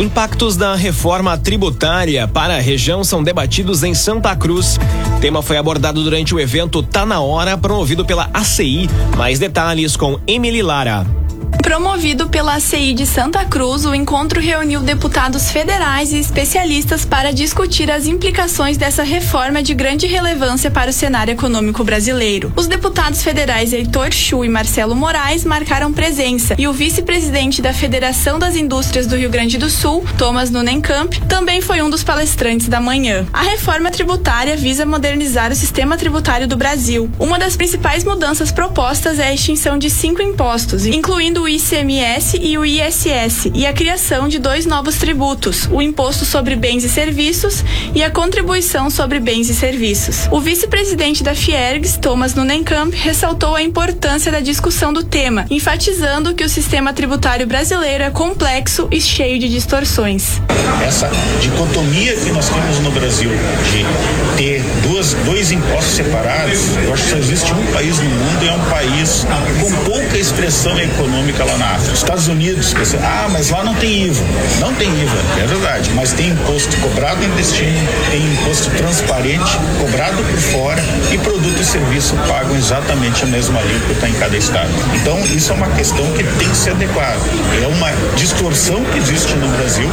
Impactos 0.00 0.56
da 0.56 0.74
reforma 0.74 1.38
tributária 1.38 2.26
para 2.26 2.56
a 2.56 2.60
região 2.60 3.04
são 3.04 3.22
debatidos 3.22 3.84
em 3.84 3.94
Santa 3.94 4.34
Cruz. 4.34 4.80
O 5.16 5.20
tema 5.20 5.42
foi 5.42 5.58
abordado 5.58 6.02
durante 6.02 6.34
o 6.34 6.40
evento 6.40 6.82
Tá 6.82 7.06
na 7.06 7.20
Hora, 7.20 7.56
promovido 7.56 8.04
pela 8.04 8.28
ACI. 8.34 8.90
Mais 9.16 9.38
detalhes 9.38 9.94
com 9.94 10.18
Emily 10.26 10.60
Lara. 10.60 11.21
Promovido 11.62 12.28
pela 12.28 12.56
ACI 12.56 12.92
de 12.92 13.06
Santa 13.06 13.44
Cruz, 13.44 13.86
o 13.86 13.94
encontro 13.94 14.40
reuniu 14.40 14.80
deputados 14.80 15.52
federais 15.52 16.12
e 16.12 16.18
especialistas 16.18 17.04
para 17.04 17.32
discutir 17.32 17.88
as 17.88 18.08
implicações 18.08 18.76
dessa 18.76 19.04
reforma 19.04 19.62
de 19.62 19.72
grande 19.72 20.08
relevância 20.08 20.72
para 20.72 20.90
o 20.90 20.92
cenário 20.92 21.32
econômico 21.32 21.84
brasileiro. 21.84 22.52
Os 22.56 22.66
deputados 22.66 23.22
federais 23.22 23.72
Heitor 23.72 24.12
Chu 24.12 24.44
e 24.44 24.48
Marcelo 24.48 24.96
Moraes 24.96 25.44
marcaram 25.44 25.92
presença 25.92 26.56
e 26.58 26.66
o 26.66 26.72
vice-presidente 26.72 27.62
da 27.62 27.72
Federação 27.72 28.40
das 28.40 28.56
Indústrias 28.56 29.06
do 29.06 29.16
Rio 29.16 29.30
Grande 29.30 29.56
do 29.56 29.70
Sul, 29.70 30.04
Thomas 30.18 30.50
Nunenkamp, 30.50 31.14
também 31.28 31.60
foi 31.60 31.80
um 31.80 31.88
dos 31.88 32.02
palestrantes 32.02 32.66
da 32.66 32.80
manhã. 32.80 33.24
A 33.32 33.42
reforma 33.42 33.90
tributária 33.90 34.56
visa 34.56 34.84
modernizar 34.84 35.52
o 35.52 35.56
sistema 35.56 35.96
tributário 35.96 36.48
do 36.48 36.56
Brasil. 36.56 37.08
Uma 37.20 37.38
das 37.38 37.56
principais 37.56 38.02
mudanças 38.02 38.50
propostas 38.50 39.20
é 39.20 39.28
a 39.28 39.34
extinção 39.34 39.78
de 39.78 39.88
cinco 39.88 40.20
impostos, 40.20 40.84
incluindo 40.86 41.42
o 41.42 41.51
ICMS 41.52 42.38
e 42.40 42.56
o 42.56 42.64
ISS, 42.64 43.50
e 43.54 43.66
a 43.66 43.72
criação 43.72 44.28
de 44.28 44.38
dois 44.38 44.66
novos 44.66 44.96
tributos: 44.96 45.68
o 45.70 45.82
Imposto 45.82 46.24
sobre 46.24 46.56
Bens 46.56 46.82
e 46.84 46.88
Serviços 46.88 47.62
e 47.94 48.02
a 48.02 48.10
Contribuição 48.10 48.88
sobre 48.90 49.20
Bens 49.20 49.48
e 49.48 49.54
Serviços. 49.54 50.28
O 50.30 50.40
vice-presidente 50.40 51.22
da 51.22 51.34
Fiergs, 51.34 51.98
Thomas 51.98 52.34
Nunenkamp, 52.34 52.94
ressaltou 52.94 53.54
a 53.54 53.62
importância 53.62 54.32
da 54.32 54.40
discussão 54.40 54.92
do 54.92 55.04
tema, 55.04 55.46
enfatizando 55.50 56.34
que 56.34 56.44
o 56.44 56.48
sistema 56.48 56.92
tributário 56.92 57.46
brasileiro 57.46 58.04
é 58.04 58.10
complexo 58.10 58.88
e 58.90 59.00
cheio 59.00 59.38
de 59.38 59.48
distorções. 59.48 60.40
Essa 60.86 61.10
dicotomia 61.40 62.14
que 62.16 62.30
nós 62.30 62.48
temos 62.48 62.78
no 62.80 62.90
Brasil 62.90 63.30
de 63.70 64.36
ter 64.36 64.62
duas, 65.02 65.14
dois 65.24 65.52
impostos 65.52 65.94
separados, 65.94 66.76
eu 66.84 66.92
acho 66.92 67.02
que 67.02 67.10
só 67.10 67.16
existe 67.16 67.52
um 67.52 67.66
país 67.72 67.98
no 67.98 68.08
mundo 68.08 68.44
e 68.44 68.48
é 68.48 68.52
um 68.52 68.64
país 68.70 69.26
com 69.60 69.90
pouca 69.90 70.16
expressão 70.16 70.78
econômica 70.78 71.44
lá 71.44 71.58
na 71.58 71.66
África. 71.74 71.94
Estados 71.94 72.28
Unidos, 72.28 72.72
dizer, 72.72 73.00
ah, 73.02 73.28
mas 73.30 73.50
lá 73.50 73.64
não 73.64 73.74
tem 73.74 74.06
IVA. 74.06 74.24
Não 74.60 74.72
tem 74.74 74.88
IVA, 74.88 75.42
é 75.42 75.46
verdade, 75.46 75.90
mas 75.94 76.12
tem 76.12 76.30
imposto 76.30 76.76
cobrado 76.78 77.22
em 77.24 77.30
destino, 77.30 77.88
tem 78.10 78.22
imposto 78.22 78.70
transparente, 78.70 79.58
cobrado 79.80 80.22
por 80.22 80.38
fora 80.38 80.82
e 81.10 81.18
produto 81.18 81.60
e 81.60 81.64
serviço 81.64 82.14
pagam 82.28 82.56
exatamente 82.56 83.24
a 83.24 83.26
mesma 83.26 83.58
alíquota 83.58 84.08
em 84.08 84.12
cada 84.14 84.36
estado. 84.36 84.70
Então, 84.94 85.18
isso 85.34 85.52
é 85.52 85.54
uma 85.54 85.68
questão 85.70 86.06
que 86.12 86.22
tem 86.22 86.48
que 86.48 86.56
ser 86.56 86.70
adequada. 86.70 87.20
É 87.62 87.66
uma 87.66 87.90
distorção 88.14 88.84
que 88.84 88.98
existe 88.98 89.34
no 89.34 89.48
Brasil 89.56 89.88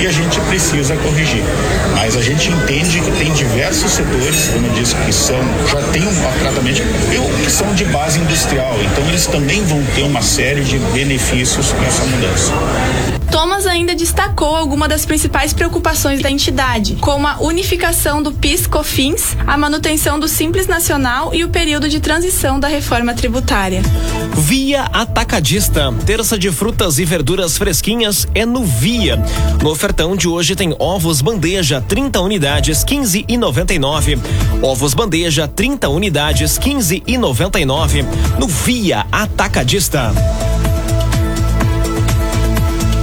e 0.00 0.06
a 0.06 0.12
gente 0.12 0.40
precisa 0.42 0.96
corrigir. 0.96 1.42
Mas 1.94 2.16
a 2.16 2.22
gente 2.22 2.50
entende 2.50 3.00
que 3.00 3.10
tem 3.12 3.32
diversos 3.32 3.92
setores, 3.92 4.49
como 4.52 4.66
eu 4.66 4.72
disse, 4.72 4.94
que 4.94 5.12
são, 5.12 5.38
já 5.70 5.80
tem 5.92 6.02
um 6.02 6.14
tratamento, 6.40 6.82
que 7.44 7.50
são 7.50 7.72
de 7.74 7.84
base 7.86 8.18
industrial. 8.18 8.76
Então, 8.82 9.06
eles 9.08 9.26
também 9.26 9.62
vão 9.64 9.82
ter 9.94 10.02
uma 10.02 10.22
série 10.22 10.62
de 10.62 10.78
benefícios 10.78 11.72
com 11.72 11.82
essa 11.84 12.04
mudança. 12.04 12.52
Thomas 13.30 13.64
ainda 13.64 13.94
destacou 13.94 14.56
algumas 14.56 14.88
das 14.88 15.06
principais 15.06 15.52
preocupações 15.52 16.20
da 16.20 16.30
entidade, 16.30 16.96
como 16.96 17.28
a 17.28 17.40
unificação 17.40 18.20
do 18.20 18.32
PIS/COFINS, 18.32 19.36
a 19.46 19.56
manutenção 19.56 20.18
do 20.18 20.26
Simples 20.26 20.66
Nacional 20.66 21.32
e 21.32 21.44
o 21.44 21.48
período 21.48 21.88
de 21.88 22.00
transição 22.00 22.58
da 22.58 22.66
reforma 22.66 23.14
tributária. 23.14 23.82
Via 24.36 24.82
Atacadista. 24.92 25.94
Terça 26.04 26.36
de 26.36 26.50
frutas 26.50 26.98
e 26.98 27.04
verduras 27.04 27.56
fresquinhas 27.56 28.26
é 28.34 28.44
no 28.44 28.64
Via. 28.64 29.22
No 29.62 29.70
ofertão 29.70 30.16
de 30.16 30.26
hoje 30.26 30.56
tem 30.56 30.74
ovos 30.78 31.20
bandeja 31.20 31.80
30 31.80 32.20
unidades 32.20 32.82
15 32.82 33.24
e 33.28 33.36
99. 33.36 34.18
Ovos 34.62 34.94
bandeja 34.94 35.48
30 35.48 35.88
unidades 35.88 36.58
15 36.58 37.02
e 37.06 37.16
99 37.18 38.04
no 38.38 38.46
Via 38.46 39.06
Atacadista. 39.10 40.49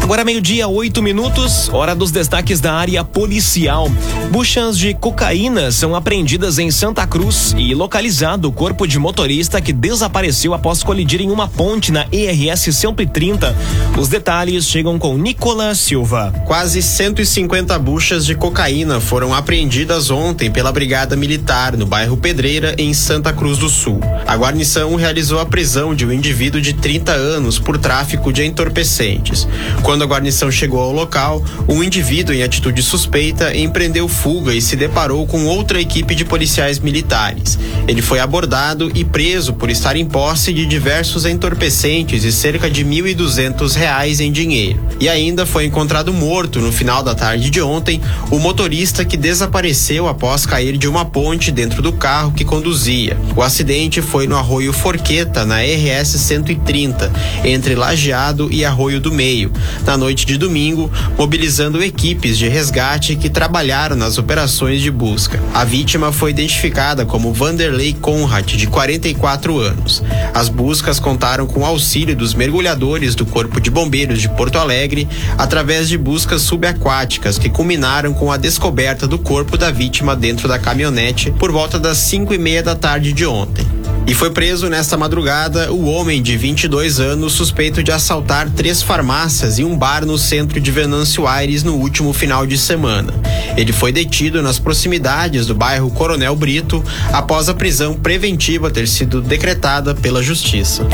Agora 0.08 0.24
meio-dia, 0.24 0.70
oito 0.70 1.04
minutos, 1.04 1.68
hora 1.68 1.94
dos 1.94 2.12
destaques 2.12 2.62
da 2.62 2.74
área 2.74 3.04
policial. 3.04 3.92
Buchas 4.32 4.78
de 4.78 4.94
cocaína 4.94 5.70
são 5.70 5.94
apreendidas 5.94 6.58
em 6.60 6.72
Santa 6.72 7.06
Cruz 7.06 7.54
e 7.58 7.76
localizado 7.76 8.48
o 8.48 8.52
corpo 8.54 8.88
de 8.88 8.98
motorista 8.98 9.60
que 9.60 9.74
desapareceu 9.74 10.54
após 10.54 10.82
colidir 10.82 11.20
em 11.20 11.30
uma 11.30 11.50
ponte 11.50 11.92
na 11.92 12.06
ERS 12.10 12.74
130. 12.74 13.54
Os 13.98 14.08
detalhes 14.08 14.64
chegam 14.64 14.98
com 14.98 15.18
Nicolas 15.18 15.78
Silva. 15.78 16.34
Quase 16.46 16.82
150 16.82 17.78
buchas 17.78 18.26
de 18.26 18.34
cocaína 18.34 19.02
foram 19.02 19.34
apreendidas 19.34 20.10
ontem 20.10 20.50
pela 20.50 20.72
Brigada 20.72 21.18
Militar 21.18 21.76
no 21.76 21.86
bairro 21.86 22.16
Pedreira, 22.16 22.74
em 22.78 22.94
Santa 22.94 23.34
Cruz 23.34 23.58
do 23.58 23.68
Sul. 23.68 24.00
A 24.26 24.38
guarnição 24.38 24.96
realizou 24.96 25.42
a 25.42 25.46
prisão 25.46 25.94
de 25.94 26.06
um 26.06 26.14
indivíduo 26.14 26.62
de 26.62 26.72
30 26.72 27.12
anos 27.12 27.60
por 27.60 27.78
tráfico 27.78 28.32
de 28.32 28.46
entorpecentes. 28.46 29.46
Quando 29.84 29.97
Quando 29.98 30.04
a 30.04 30.14
guarnição 30.14 30.52
chegou 30.52 30.80
ao 30.80 30.92
local, 30.92 31.44
um 31.68 31.82
indivíduo 31.82 32.32
em 32.32 32.44
atitude 32.44 32.84
suspeita 32.84 33.58
empreendeu 33.58 34.08
fuga 34.08 34.54
e 34.54 34.62
se 34.62 34.76
deparou 34.76 35.26
com 35.26 35.48
outra 35.48 35.82
equipe 35.82 36.14
de 36.14 36.24
policiais 36.24 36.78
militares. 36.78 37.58
Ele 37.88 38.04
foi 38.04 38.20
abordado 38.20 38.92
e 38.94 39.04
preso 39.04 39.54
por 39.54 39.72
estar 39.72 39.96
em 39.96 40.06
posse 40.06 40.54
de 40.54 40.68
diversos 40.68 41.26
entorpecentes 41.26 42.24
e 42.24 42.32
cerca 42.32 42.70
de 42.70 42.86
1.200 42.86 43.74
reais 43.74 44.20
em 44.20 44.32
dinheiro. 44.32 44.80
E 45.00 45.10
ainda 45.10 45.48
foi 45.48 45.66
encontrado 45.66 46.14
morto 46.14 46.60
no 46.60 46.72
final 46.72 47.02
da 47.02 47.16
tarde 47.16 47.50
de 47.50 47.60
ontem 47.60 48.00
o 48.30 48.38
motorista 48.38 49.04
que 49.04 49.18
desapareceu 49.18 50.08
após 50.08 50.46
cair 50.46 50.78
de 50.78 50.88
uma 50.88 51.06
ponte 51.06 51.52
dentro 51.52 51.82
do 51.82 51.92
carro 51.92 52.34
que 52.34 52.46
conduzia. 52.46 53.18
O 53.36 53.42
acidente 53.42 54.00
foi 54.00 54.28
no 54.28 54.38
arroio 54.38 54.72
Forqueta, 54.72 55.44
na 55.44 55.62
RS 55.62 56.10
130, 56.10 57.12
entre 57.44 57.74
Lajeado 57.74 58.48
e 58.52 58.64
Arroio 58.64 59.00
do 59.00 59.12
Meio, 59.12 59.52
na 59.88 59.98
noite 59.98 60.26
de 60.26 60.38
domingo, 60.38 60.92
mobilizando 61.18 61.82
equipes 61.82 62.38
de 62.38 62.48
resgate 62.50 63.16
que 63.16 63.30
trabalharam 63.30 63.96
nas 63.96 64.18
operações 64.18 64.82
de 64.82 64.92
busca. 64.92 65.42
A 65.54 65.64
vítima 65.64 66.12
foi 66.12 66.32
identificada 66.32 67.06
como 67.06 67.32
Vanderlei 67.32 67.94
Conrad, 67.94 68.46
de 68.46 68.68
44 68.68 69.58
anos. 69.58 70.04
As 70.34 70.50
buscas 70.50 71.00
contaram 71.00 71.48
com 71.48 71.62
o 71.62 71.66
auxílio 71.66 72.16
dos 72.16 72.34
mergulhadores 72.34 73.16
do 73.16 73.26
Corpo 73.26 73.62
de 73.62 73.72
Bombeiros 73.72 74.20
de 74.20 74.28
Porto 74.28 74.60
Alegre 74.60 75.08
através 75.38 75.88
de 75.88 75.98
buscas 75.98 76.42
subaquáticas 76.42 77.38
que 77.38 77.50
culminaram 77.50 78.14
com 78.14 78.30
a 78.30 78.36
descoberta 78.36 79.08
do 79.08 79.18
corpo 79.18 79.58
da 79.58 79.72
vítima 79.72 80.16
dentro 80.16 80.48
da 80.50 80.60
caminhonete 80.60 81.32
por 81.32 81.52
volta 81.52 81.80
das 81.80 81.98
5 81.98 82.34
e 82.34 82.38
meia 82.38 82.62
da 82.62 82.76
tarde 82.76 83.14
de 83.14 83.26
ontem. 83.26 83.66
E 84.08 84.14
foi 84.14 84.32
preso 84.32 84.70
nesta 84.70 84.96
madrugada 84.96 85.70
o 85.74 85.84
homem 85.84 86.24
de 86.24 86.38
22 86.38 87.02
anos 87.02 87.34
suspeito 87.34 87.84
de 87.84 87.92
assaltar 87.92 88.50
três 88.50 88.82
farmácias 88.82 89.60
e 89.60 89.66
um 89.66 89.78
bar 89.78 90.06
no 90.06 90.18
centro 90.18 90.62
de 90.62 90.72
Venâncio 90.72 91.28
Aires 91.28 91.62
no 91.62 91.76
último 91.76 92.14
final 92.14 92.48
de 92.48 92.58
semana. 92.58 93.14
Ele 93.58 93.74
foi 93.74 93.92
detido 93.92 94.42
nas 94.42 94.60
proximidades 94.60 95.46
do 95.46 95.54
bairro 95.54 95.92
Coronel 95.92 96.38
Brito 96.38 96.82
após 97.12 97.50
a 97.50 97.54
prisão 97.54 97.96
preventiva 97.96 98.72
ter 98.72 98.88
sido 98.88 99.22
decretada 99.22 99.94
pela 99.94 100.24
Justiça. 100.24 100.88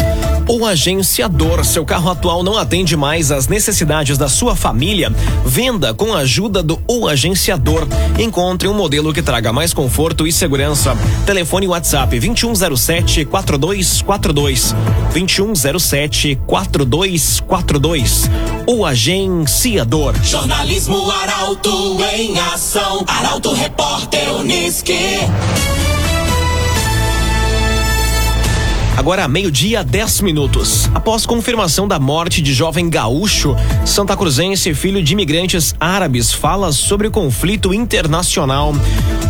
O 0.48 0.66
agenciador, 0.66 1.64
seu 1.64 1.86
carro 1.86 2.10
atual 2.12 2.44
não 2.44 2.58
atende 2.58 2.98
mais 2.98 3.32
às 3.32 3.48
necessidades 3.48 4.18
da 4.18 4.28
sua 4.28 4.56
família? 4.56 5.10
Venda 5.46 5.94
com 5.94 6.14
a 6.14 6.20
ajuda 6.20 6.62
do 6.62 6.82
O 6.88 7.08
Agenciador. 7.08 7.88
Encontre 8.20 8.68
um 8.68 8.74
modelo 8.74 9.14
que 9.14 9.22
traga 9.22 9.54
mais 9.54 9.74
conforto 9.74 10.28
e 10.28 10.34
segurança. 10.34 10.98
Telefone 11.26 11.68
WhatsApp 11.68 12.20
2107 12.20 13.26
4242 13.26 14.76
2107 15.14 16.36
4242. 16.46 18.30
O 18.68 18.86
Agenciador. 18.86 20.14
Jornalismo 20.24 21.10
Arauto 21.10 21.98
em 22.16 22.38
ação. 22.40 23.06
Arauto 23.08 23.54
Repórter 23.54 24.36
Uniski. 24.36 25.20
Agora, 28.96 29.28
meio-dia, 29.28 29.84
10 29.84 30.22
minutos. 30.22 30.90
Após 30.94 31.26
confirmação 31.26 31.88
da 31.88 32.00
morte 32.00 32.42
de 32.42 32.54
jovem 32.54 32.90
gaúcho, 32.90 33.56
Santa 33.86 34.16
Cruzense, 34.16 34.74
filho 34.76 35.02
de 35.02 35.14
imigrantes 35.14 35.74
árabes, 35.80 36.32
fala 36.32 36.72
sobre 36.72 37.10
conflito 37.10 37.74
internacional. 37.74 38.74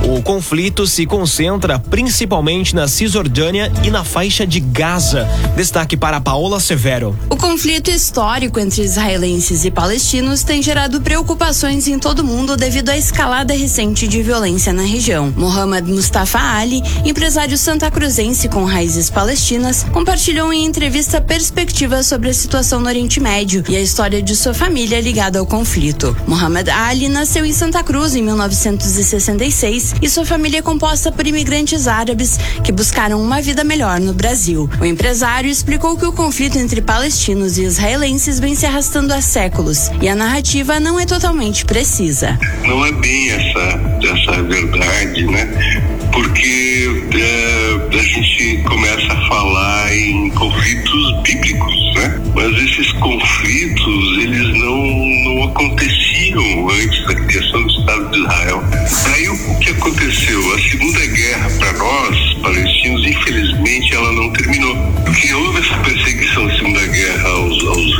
O 0.06 0.22
conflito 0.22 0.86
se 0.86 1.06
concentra 1.06 1.80
principalmente 1.80 2.76
na 2.76 2.90
Cisjordânia 2.90 3.72
e 3.84 3.90
na 3.90 4.04
faixa 4.04 4.46
de 4.46 4.60
Gaza. 4.60 5.26
Destaque 5.56 5.96
para 5.96 6.20
Paola 6.20 6.60
Severo. 6.60 7.18
O 7.30 7.38
conflito 7.38 7.90
histórico 7.90 8.60
entre 8.60 8.84
israelenses 8.84 9.64
e 9.64 9.72
palestinos 9.72 10.44
tem 10.44 10.62
gerado 10.62 11.00
preocupações 11.00 11.88
em 11.88 11.98
todo 11.98 12.20
o 12.20 12.24
mundo 12.24 12.58
devido 12.58 12.90
à 12.90 12.98
escalada 12.98 13.54
recente 13.54 14.10
de 14.10 14.22
violência 14.22 14.74
na 14.74 14.84
região. 14.84 15.34
Mohamed 15.38 15.90
Mustafa 15.90 16.40
Ali, 16.40 16.84
empresário 17.06 17.58
santacruzense 17.58 18.50
com 18.50 18.66
raízes 18.66 19.10
palestinas, 19.10 19.53
compartilhou 19.92 20.52
em 20.52 20.66
entrevista 20.66 21.22
perspectivas 21.22 22.08
sobre 22.08 22.30
a 22.30 22.34
situação 22.34 22.80
no 22.80 22.88
Oriente 22.88 23.20
Médio 23.20 23.64
e 23.70 23.76
a 23.76 23.82
história 23.82 24.22
de 24.22 24.36
sua 24.36 24.54
família 24.54 25.00
ligada 25.00 25.40
ao 25.40 25.46
conflito. 25.46 26.16
Mohamed 26.28 26.70
Ali 26.70 27.08
nasceu 27.08 27.46
em 27.46 27.54
Santa 27.54 27.84
Cruz 27.84 28.16
em 28.16 28.24
1966 28.24 29.96
e 30.02 30.10
sua 30.10 30.26
família 30.26 30.60
é 30.60 30.62
composta 30.62 31.12
por 31.12 31.28
imigrantes 31.28 31.88
árabes 31.88 32.38
que 32.64 32.72
buscaram 32.72 33.22
uma 33.22 33.42
vida 33.42 33.64
melhor 33.64 34.00
no 34.00 34.14
Brasil. 34.14 34.70
O 34.82 34.86
empresário 34.86 35.50
explicou 35.50 35.98
que 35.98 36.06
o 36.06 36.14
conflito 36.14 36.58
entre 36.58 36.82
palestinos 36.82 37.58
e 37.58 37.64
israelenses 37.64 38.40
vem 38.40 38.56
se 38.56 38.66
arrastando 38.66 39.14
há 39.14 39.22
séculos 39.22 39.90
e 40.02 40.10
a 40.10 40.16
narrativa 40.16 40.80
não 40.80 41.00
é 41.00 41.06
totalmente 41.06 41.66
precisa. 41.66 42.40
Não 42.68 42.86
é 42.86 42.92
bem 42.92 43.30
essa, 43.30 43.80
essa 44.02 44.44
verdade, 44.44 45.26
né? 45.26 45.93
Porque 46.14 46.90
é, 47.16 47.98
a 47.98 48.04
gente 48.04 48.64
começa 48.64 49.14
a 49.14 49.28
falar 49.28 49.96
em 49.96 50.30
conflitos 50.30 51.22
bíblicos, 51.24 51.94
né? 51.96 52.22
Mas 52.36 52.56
esses 52.64 52.92
conflitos, 52.94 54.18
eles 54.20 54.48
não, 54.60 54.78
não 55.26 55.44
aconteciam 55.46 56.70
antes 56.70 57.08
da 57.08 57.16
criação 57.16 57.64
do 57.64 57.70
Estado 57.70 58.12
de 58.12 58.20
Israel. 58.20 58.64
Aí 59.16 59.30
o 59.30 59.60
que 59.60 59.70
aconteceu? 59.72 60.56
A 60.56 60.60
Segunda 60.70 61.06
Guerra, 61.08 61.50
para 61.58 61.74
nós, 61.74 62.34
palestinos, 62.42 63.08
infelizmente, 63.08 63.96
ela 63.96 64.12
não 64.14 64.32
terminou. 64.34 64.76
Porque 65.06 65.34
houve 65.34 65.60
essa 65.60 65.78
perseguição 65.78 66.48
da 66.48 66.56
Segunda 66.56 66.88
Guerra 66.88 67.30
aos, 67.30 67.68
aos 67.68 67.93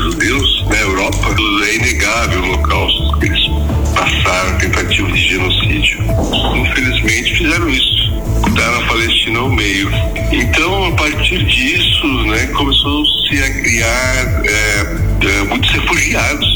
ao 9.44 9.50
meio. 9.50 9.90
Então, 10.32 10.86
a 10.86 10.92
partir 10.94 11.44
disso, 11.46 12.08
né, 12.28 12.48
começou-se 12.48 13.44
a 13.44 13.62
criar 13.62 14.44
é, 14.46 15.28
é, 15.28 15.44
muitos 15.44 15.70
refugiados, 15.72 16.48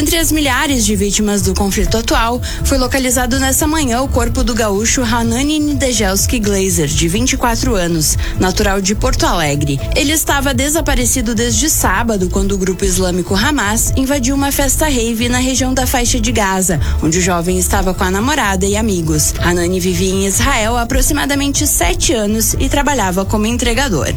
Dentre 0.00 0.16
as 0.16 0.32
milhares 0.32 0.86
de 0.86 0.96
vítimas 0.96 1.42
do 1.42 1.52
conflito 1.52 1.98
atual, 1.98 2.40
foi 2.64 2.78
localizado 2.78 3.38
nessa 3.38 3.66
manhã 3.66 4.00
o 4.00 4.08
corpo 4.08 4.42
do 4.42 4.54
gaúcho 4.54 5.02
Hanani 5.02 5.58
Nidejelski 5.58 6.38
Glazer, 6.38 6.86
de 6.86 7.06
24 7.06 7.74
anos, 7.74 8.16
natural 8.38 8.80
de 8.80 8.94
Porto 8.94 9.26
Alegre. 9.26 9.78
Ele 9.94 10.12
estava 10.12 10.54
desaparecido 10.54 11.34
desde 11.34 11.68
sábado, 11.68 12.30
quando 12.30 12.52
o 12.52 12.58
grupo 12.58 12.82
islâmico 12.82 13.34
Hamas 13.34 13.92
invadiu 13.94 14.34
uma 14.34 14.50
festa 14.50 14.86
rave 14.86 15.28
na 15.28 15.36
região 15.36 15.74
da 15.74 15.86
faixa 15.86 16.18
de 16.18 16.32
Gaza, 16.32 16.80
onde 17.02 17.18
o 17.18 17.22
jovem 17.22 17.58
estava 17.58 17.92
com 17.92 18.02
a 18.02 18.10
namorada 18.10 18.64
e 18.64 18.78
amigos. 18.78 19.34
Hanani 19.38 19.78
vivia 19.78 20.14
em 20.14 20.24
Israel 20.24 20.78
há 20.78 20.82
aproximadamente 20.82 21.66
sete 21.66 22.14
anos 22.14 22.54
e 22.58 22.70
trabalhava 22.70 23.26
como 23.26 23.44
entregador. 23.44 24.08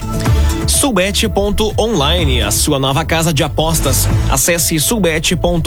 Sulbet.online, 0.68 2.42
a 2.42 2.52
sua 2.52 2.80
nova 2.80 3.04
casa 3.04 3.34
de 3.34 3.44
apostas. 3.44 4.08
Acesse 4.30 4.80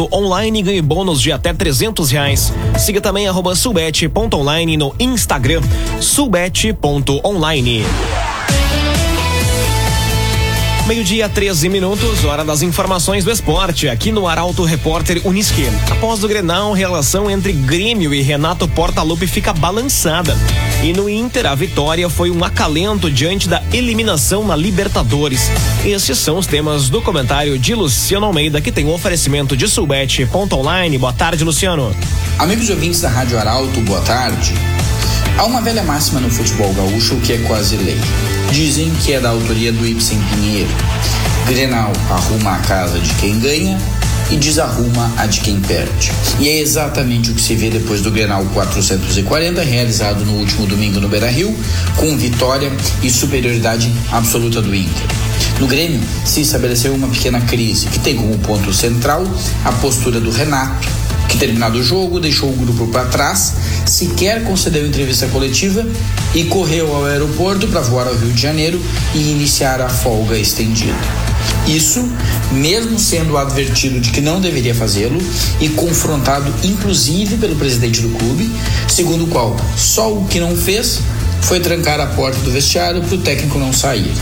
sulbet.online 0.06 0.58
e 0.58 0.62
ganhe 0.62 0.82
bônus 0.82 1.20
de 1.20 1.32
até 1.32 1.52
300 1.52 2.10
reais. 2.10 2.52
Siga 2.78 3.00
também 3.00 3.26
arroba 3.28 3.54
sulbet.online 3.54 4.76
no 4.76 4.94
Instagram. 4.98 5.62
sulbet.online. 6.00 7.84
Meio-dia, 10.86 11.28
13 11.28 11.68
minutos, 11.68 12.24
hora 12.24 12.44
das 12.44 12.62
informações 12.62 13.24
do 13.24 13.30
esporte, 13.32 13.88
aqui 13.88 14.12
no 14.12 14.28
Arauto 14.28 14.62
Repórter 14.62 15.20
Uniski. 15.24 15.66
Após 15.90 16.22
o 16.22 16.28
Grenal, 16.28 16.72
relação 16.74 17.28
entre 17.28 17.52
Grêmio 17.52 18.14
e 18.14 18.22
Renato 18.22 18.68
Portaluppi 18.68 19.26
fica 19.26 19.52
balançada. 19.52 20.38
E 20.84 20.92
no 20.92 21.08
Inter, 21.08 21.46
a 21.46 21.56
vitória 21.56 22.08
foi 22.08 22.30
um 22.30 22.44
acalento 22.44 23.10
diante 23.10 23.48
da 23.48 23.60
eliminação 23.72 24.46
na 24.46 24.54
Libertadores. 24.54 25.50
Esses 25.84 26.18
são 26.18 26.38
os 26.38 26.46
temas 26.46 26.88
do 26.88 27.02
comentário 27.02 27.58
de 27.58 27.74
Luciano 27.74 28.26
Almeida, 28.26 28.60
que 28.60 28.70
tem 28.70 28.84
o 28.84 28.90
um 28.90 28.94
oferecimento 28.94 29.56
de 29.56 29.66
Sulbet.online. 29.66 30.98
Boa 30.98 31.12
tarde, 31.12 31.42
Luciano. 31.42 31.92
Amigos 32.38 32.70
ouvintes 32.70 33.00
da 33.00 33.08
Rádio 33.08 33.36
Arauto, 33.40 33.80
boa 33.80 34.02
tarde. 34.02 34.54
Há 35.36 35.44
uma 35.46 35.60
velha 35.60 35.82
máxima 35.82 36.20
no 36.20 36.30
futebol 36.30 36.72
gaúcho 36.74 37.16
que 37.16 37.32
é 37.32 37.38
quase 37.38 37.76
lei. 37.76 37.98
Dizem 38.52 38.90
que 39.04 39.12
é 39.12 39.20
da 39.20 39.30
autoria 39.30 39.72
do 39.72 39.86
Ibsen 39.86 40.18
Pinheiro. 40.30 40.70
Grenal 41.46 41.92
arruma 42.10 42.56
a 42.56 42.58
casa 42.58 42.98
de 42.98 43.12
quem 43.14 43.38
ganha 43.38 43.78
e 44.30 44.36
desarruma 44.36 45.12
a 45.16 45.26
de 45.26 45.40
quem 45.40 45.60
perde. 45.60 46.10
E 46.40 46.48
é 46.48 46.58
exatamente 46.58 47.30
o 47.30 47.34
que 47.34 47.40
se 47.40 47.54
vê 47.54 47.70
depois 47.70 48.00
do 48.02 48.10
Grenal 48.10 48.44
440, 48.52 49.62
realizado 49.62 50.24
no 50.24 50.32
último 50.32 50.66
domingo 50.66 51.00
no 51.00 51.08
Beira-Rio, 51.08 51.56
com 51.96 52.16
vitória 52.16 52.72
e 53.02 53.10
superioridade 53.10 53.92
absoluta 54.10 54.60
do 54.60 54.74
Inter. 54.74 55.06
No 55.60 55.66
Grêmio 55.66 56.00
se 56.24 56.42
estabeleceu 56.42 56.94
uma 56.94 57.08
pequena 57.08 57.40
crise 57.40 57.86
que 57.86 57.98
tem 57.98 58.16
como 58.16 58.36
ponto 58.38 58.72
central 58.72 59.24
a 59.64 59.72
postura 59.72 60.20
do 60.20 60.30
Renato, 60.30 60.88
terminado 61.36 61.78
o 61.78 61.82
jogo 61.82 62.20
deixou 62.20 62.50
o 62.50 62.56
grupo 62.56 62.86
para 62.88 63.04
trás, 63.06 63.54
sequer 63.86 64.44
concedeu 64.44 64.86
entrevista 64.86 65.26
coletiva 65.28 65.86
e 66.34 66.44
correu 66.44 66.94
ao 66.94 67.04
aeroporto 67.04 67.66
para 67.68 67.80
voar 67.80 68.06
ao 68.06 68.16
Rio 68.16 68.32
de 68.32 68.40
Janeiro 68.40 68.80
e 69.14 69.30
iniciar 69.30 69.80
a 69.80 69.88
folga 69.88 70.36
estendida. 70.36 70.94
Isso, 71.66 72.08
mesmo 72.52 72.98
sendo 72.98 73.36
advertido 73.36 74.00
de 74.00 74.10
que 74.10 74.20
não 74.20 74.40
deveria 74.40 74.74
fazê-lo 74.74 75.20
e 75.60 75.68
confrontado 75.70 76.52
inclusive 76.62 77.36
pelo 77.36 77.56
presidente 77.56 78.00
do 78.00 78.08
clube, 78.16 78.50
segundo 78.88 79.24
o 79.24 79.28
qual 79.28 79.56
só 79.76 80.12
o 80.12 80.24
que 80.26 80.38
não 80.38 80.56
fez 80.56 81.00
foi 81.42 81.60
trancar 81.60 82.00
a 82.00 82.06
porta 82.06 82.38
do 82.40 82.50
vestiário 82.50 83.02
para 83.02 83.14
o 83.14 83.18
técnico 83.18 83.58
não 83.58 83.72
sair. 83.72 84.12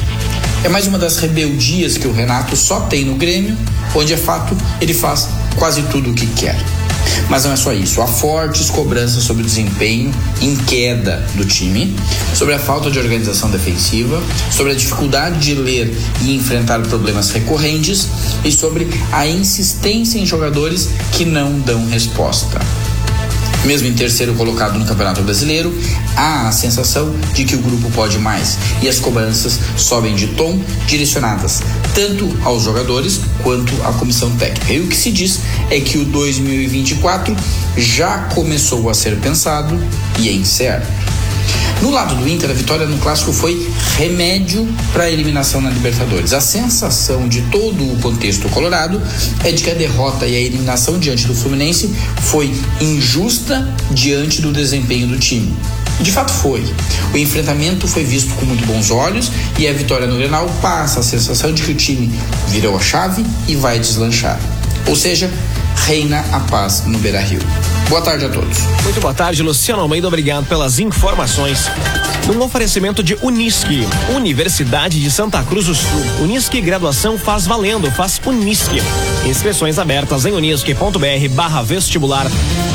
É 0.65 0.69
mais 0.69 0.87
uma 0.87 0.99
das 0.99 1.19
rebeldias 1.19 1.99
que 1.99 2.09
o 2.09 2.13
Renato 2.13 2.57
só 2.57 2.81
tem 2.81 3.05
no 3.05 3.17
Grêmio, 3.17 3.57
onde 3.95 4.15
é 4.15 4.17
fato 4.17 4.57
ele 4.81 4.95
faz 4.95 5.29
quase 5.57 5.83
tudo 5.83 6.11
o 6.11 6.15
que 6.15 6.27
quer. 6.29 6.57
Mas 7.29 7.45
não 7.45 7.53
é 7.53 7.57
só 7.57 7.73
isso. 7.73 8.01
Há 8.01 8.07
fortes 8.07 8.71
cobranças 8.71 9.23
sobre 9.25 9.43
o 9.43 9.47
desempenho 9.47 10.13
em 10.41 10.57
queda 10.57 11.25
do 11.35 11.45
time, 11.45 11.95
sobre 12.35 12.55
a 12.55 12.59
falta 12.59 12.91
de 12.91 12.99
organização 12.99 13.51
defensiva, 13.51 14.23
sobre 14.51 14.73
a 14.73 14.75
dificuldade 14.75 15.39
de 15.39 15.55
ler 15.55 15.95
e 16.23 16.35
enfrentar 16.35 16.81
problemas 16.83 17.31
recorrentes 17.31 18.09
e 18.45 18.53
sobre 18.53 18.89
a 19.13 19.27
insistência 19.27 20.19
em 20.19 20.27
jogadores 20.27 20.91
que 21.13 21.25
não 21.25 21.59
dão 21.61 21.87
resposta. 21.87 22.61
Mesmo 23.65 23.89
em 23.89 23.95
terceiro 23.95 24.35
colocado 24.35 24.79
no 24.79 24.85
Campeonato 24.85 25.23
Brasileiro, 25.23 25.75
há 26.15 26.49
a 26.49 26.53
sensação 26.53 27.15
de 27.33 27.45
que 27.45 27.55
o 27.55 27.59
grupo 27.59 27.91
pode 27.93 28.19
mais 28.19 28.59
e 28.83 28.89
as 28.89 28.99
cobranças 28.99 29.59
sobem 29.77 30.15
de 30.15 30.27
tom, 30.29 30.61
direcionadas 30.87 31.63
tanto 31.95 32.29
aos 32.43 32.65
jogadores 32.65 33.21
quanto 33.43 33.73
à 33.83 33.93
comissão 33.93 34.31
técnica. 34.37 34.73
E 34.73 34.81
o 34.81 34.89
que 34.89 34.97
se 34.97 35.11
diz 35.11 35.41
é 35.71 35.81
que 35.81 35.99
o 35.99 36.05
2024 36.05 37.35
já 37.77 38.19
começou 38.35 38.91
a 38.91 38.95
ser 38.95 39.17
pensado 39.21 39.81
e 40.19 40.29
em 40.29 40.45
certo. 40.45 40.87
No 41.83 41.91
lado 41.91 42.15
do 42.15 42.29
Inter, 42.29 42.51
a 42.51 42.55
vitória 42.55 42.87
no 42.87 42.99
clássico 42.99 43.33
foi 43.33 43.71
remédio 43.99 44.67
para 44.93 45.05
a 45.05 45.11
eliminação 45.11 45.61
na 45.61 45.71
Libertadores. 45.71 46.33
A 46.33 46.41
sensação 46.41 47.29
de 47.29 47.43
todo 47.43 47.93
o 47.93 47.99
contexto 48.01 48.49
colorado 48.49 49.01
é 49.45 49.53
de 49.53 49.63
que 49.63 49.71
a 49.71 49.75
derrota 49.75 50.27
e 50.27 50.35
a 50.35 50.41
eliminação 50.41 50.99
diante 50.99 51.27
do 51.27 51.35
Fluminense 51.35 51.95
foi 52.23 52.55
injusta 52.81 53.69
diante 53.91 54.41
do 54.41 54.53
desempenho 54.53 55.09
do 55.09 55.19
time. 55.19 55.55
De 56.01 56.11
fato 56.11 56.33
foi. 56.33 56.65
O 57.13 57.17
enfrentamento 57.17 57.87
foi 57.87 58.05
visto 58.05 58.35
com 58.35 58.45
muito 58.45 58.67
bons 58.67 58.91
olhos 58.91 59.31
e 59.59 59.69
a 59.69 59.73
vitória 59.73 60.07
no 60.07 60.17
Grenal 60.17 60.47
passa 60.61 61.01
a 61.01 61.03
sensação 61.03 61.53
de 61.53 61.63
que 61.63 61.71
o 61.71 61.75
time 61.75 62.13
virou 62.49 62.77
a 62.77 62.81
chave 62.81 63.25
e 63.47 63.55
vai 63.55 63.79
deslanchar. 63.79 64.39
Ou 64.87 64.97
seja, 64.97 65.31
reina 65.75 66.25
a 66.33 66.41
paz 66.41 66.85
no 66.87 66.99
Beira 66.99 67.21
Rio. 67.21 67.41
Boa 67.89 68.01
tarde 68.01 68.25
a 68.25 68.29
todos. 68.29 68.59
Muito 68.83 69.01
boa 69.01 69.13
tarde, 69.13 69.43
Luciano 69.43 69.83
Almeida. 69.83 70.09
Obrigado 70.09 70.47
pelas 70.47 70.79
informações. 70.79 71.71
Num 72.27 72.43
oferecimento 72.43 73.03
de 73.03 73.15
Unisque, 73.21 73.87
Universidade 74.15 74.99
de 74.99 75.11
Santa 75.11 75.43
Cruz 75.43 75.67
do 75.67 75.75
Sul. 75.75 76.01
Unisque 76.23 76.61
graduação 76.61 77.19
faz 77.19 77.47
valendo, 77.47 77.91
faz 77.91 78.21
Unisque. 78.25 78.81
Inscrições 79.27 79.79
abertas 79.79 80.25
em 80.25 80.33
unisque.br 80.33 81.29
barra 81.33 81.63
vestibular. 81.63 82.27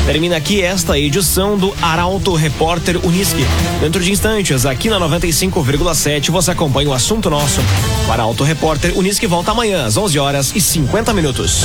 Termina 0.06 0.36
aqui 0.36 0.62
esta 0.62 0.98
edição 0.98 1.58
do 1.58 1.74
Arauto 1.82 2.34
Repórter 2.34 3.04
Unisque. 3.04 3.44
Dentro 3.80 4.00
de 4.00 4.12
instantes, 4.12 4.64
aqui 4.64 4.88
na 4.88 5.00
95,7, 5.00 6.30
você 6.30 6.52
acompanha 6.52 6.88
o 6.88 6.94
assunto 6.94 7.28
nosso. 7.28 7.60
O 8.08 8.12
Arauto 8.12 8.44
Repórter 8.44 8.96
Unisque 8.96 9.26
volta 9.26 9.50
amanhã 9.50 9.84
às 9.84 9.96
11 9.96 10.18
horas 10.18 10.52
e 10.54 10.60
50 10.60 11.12
minutos. 11.12 11.64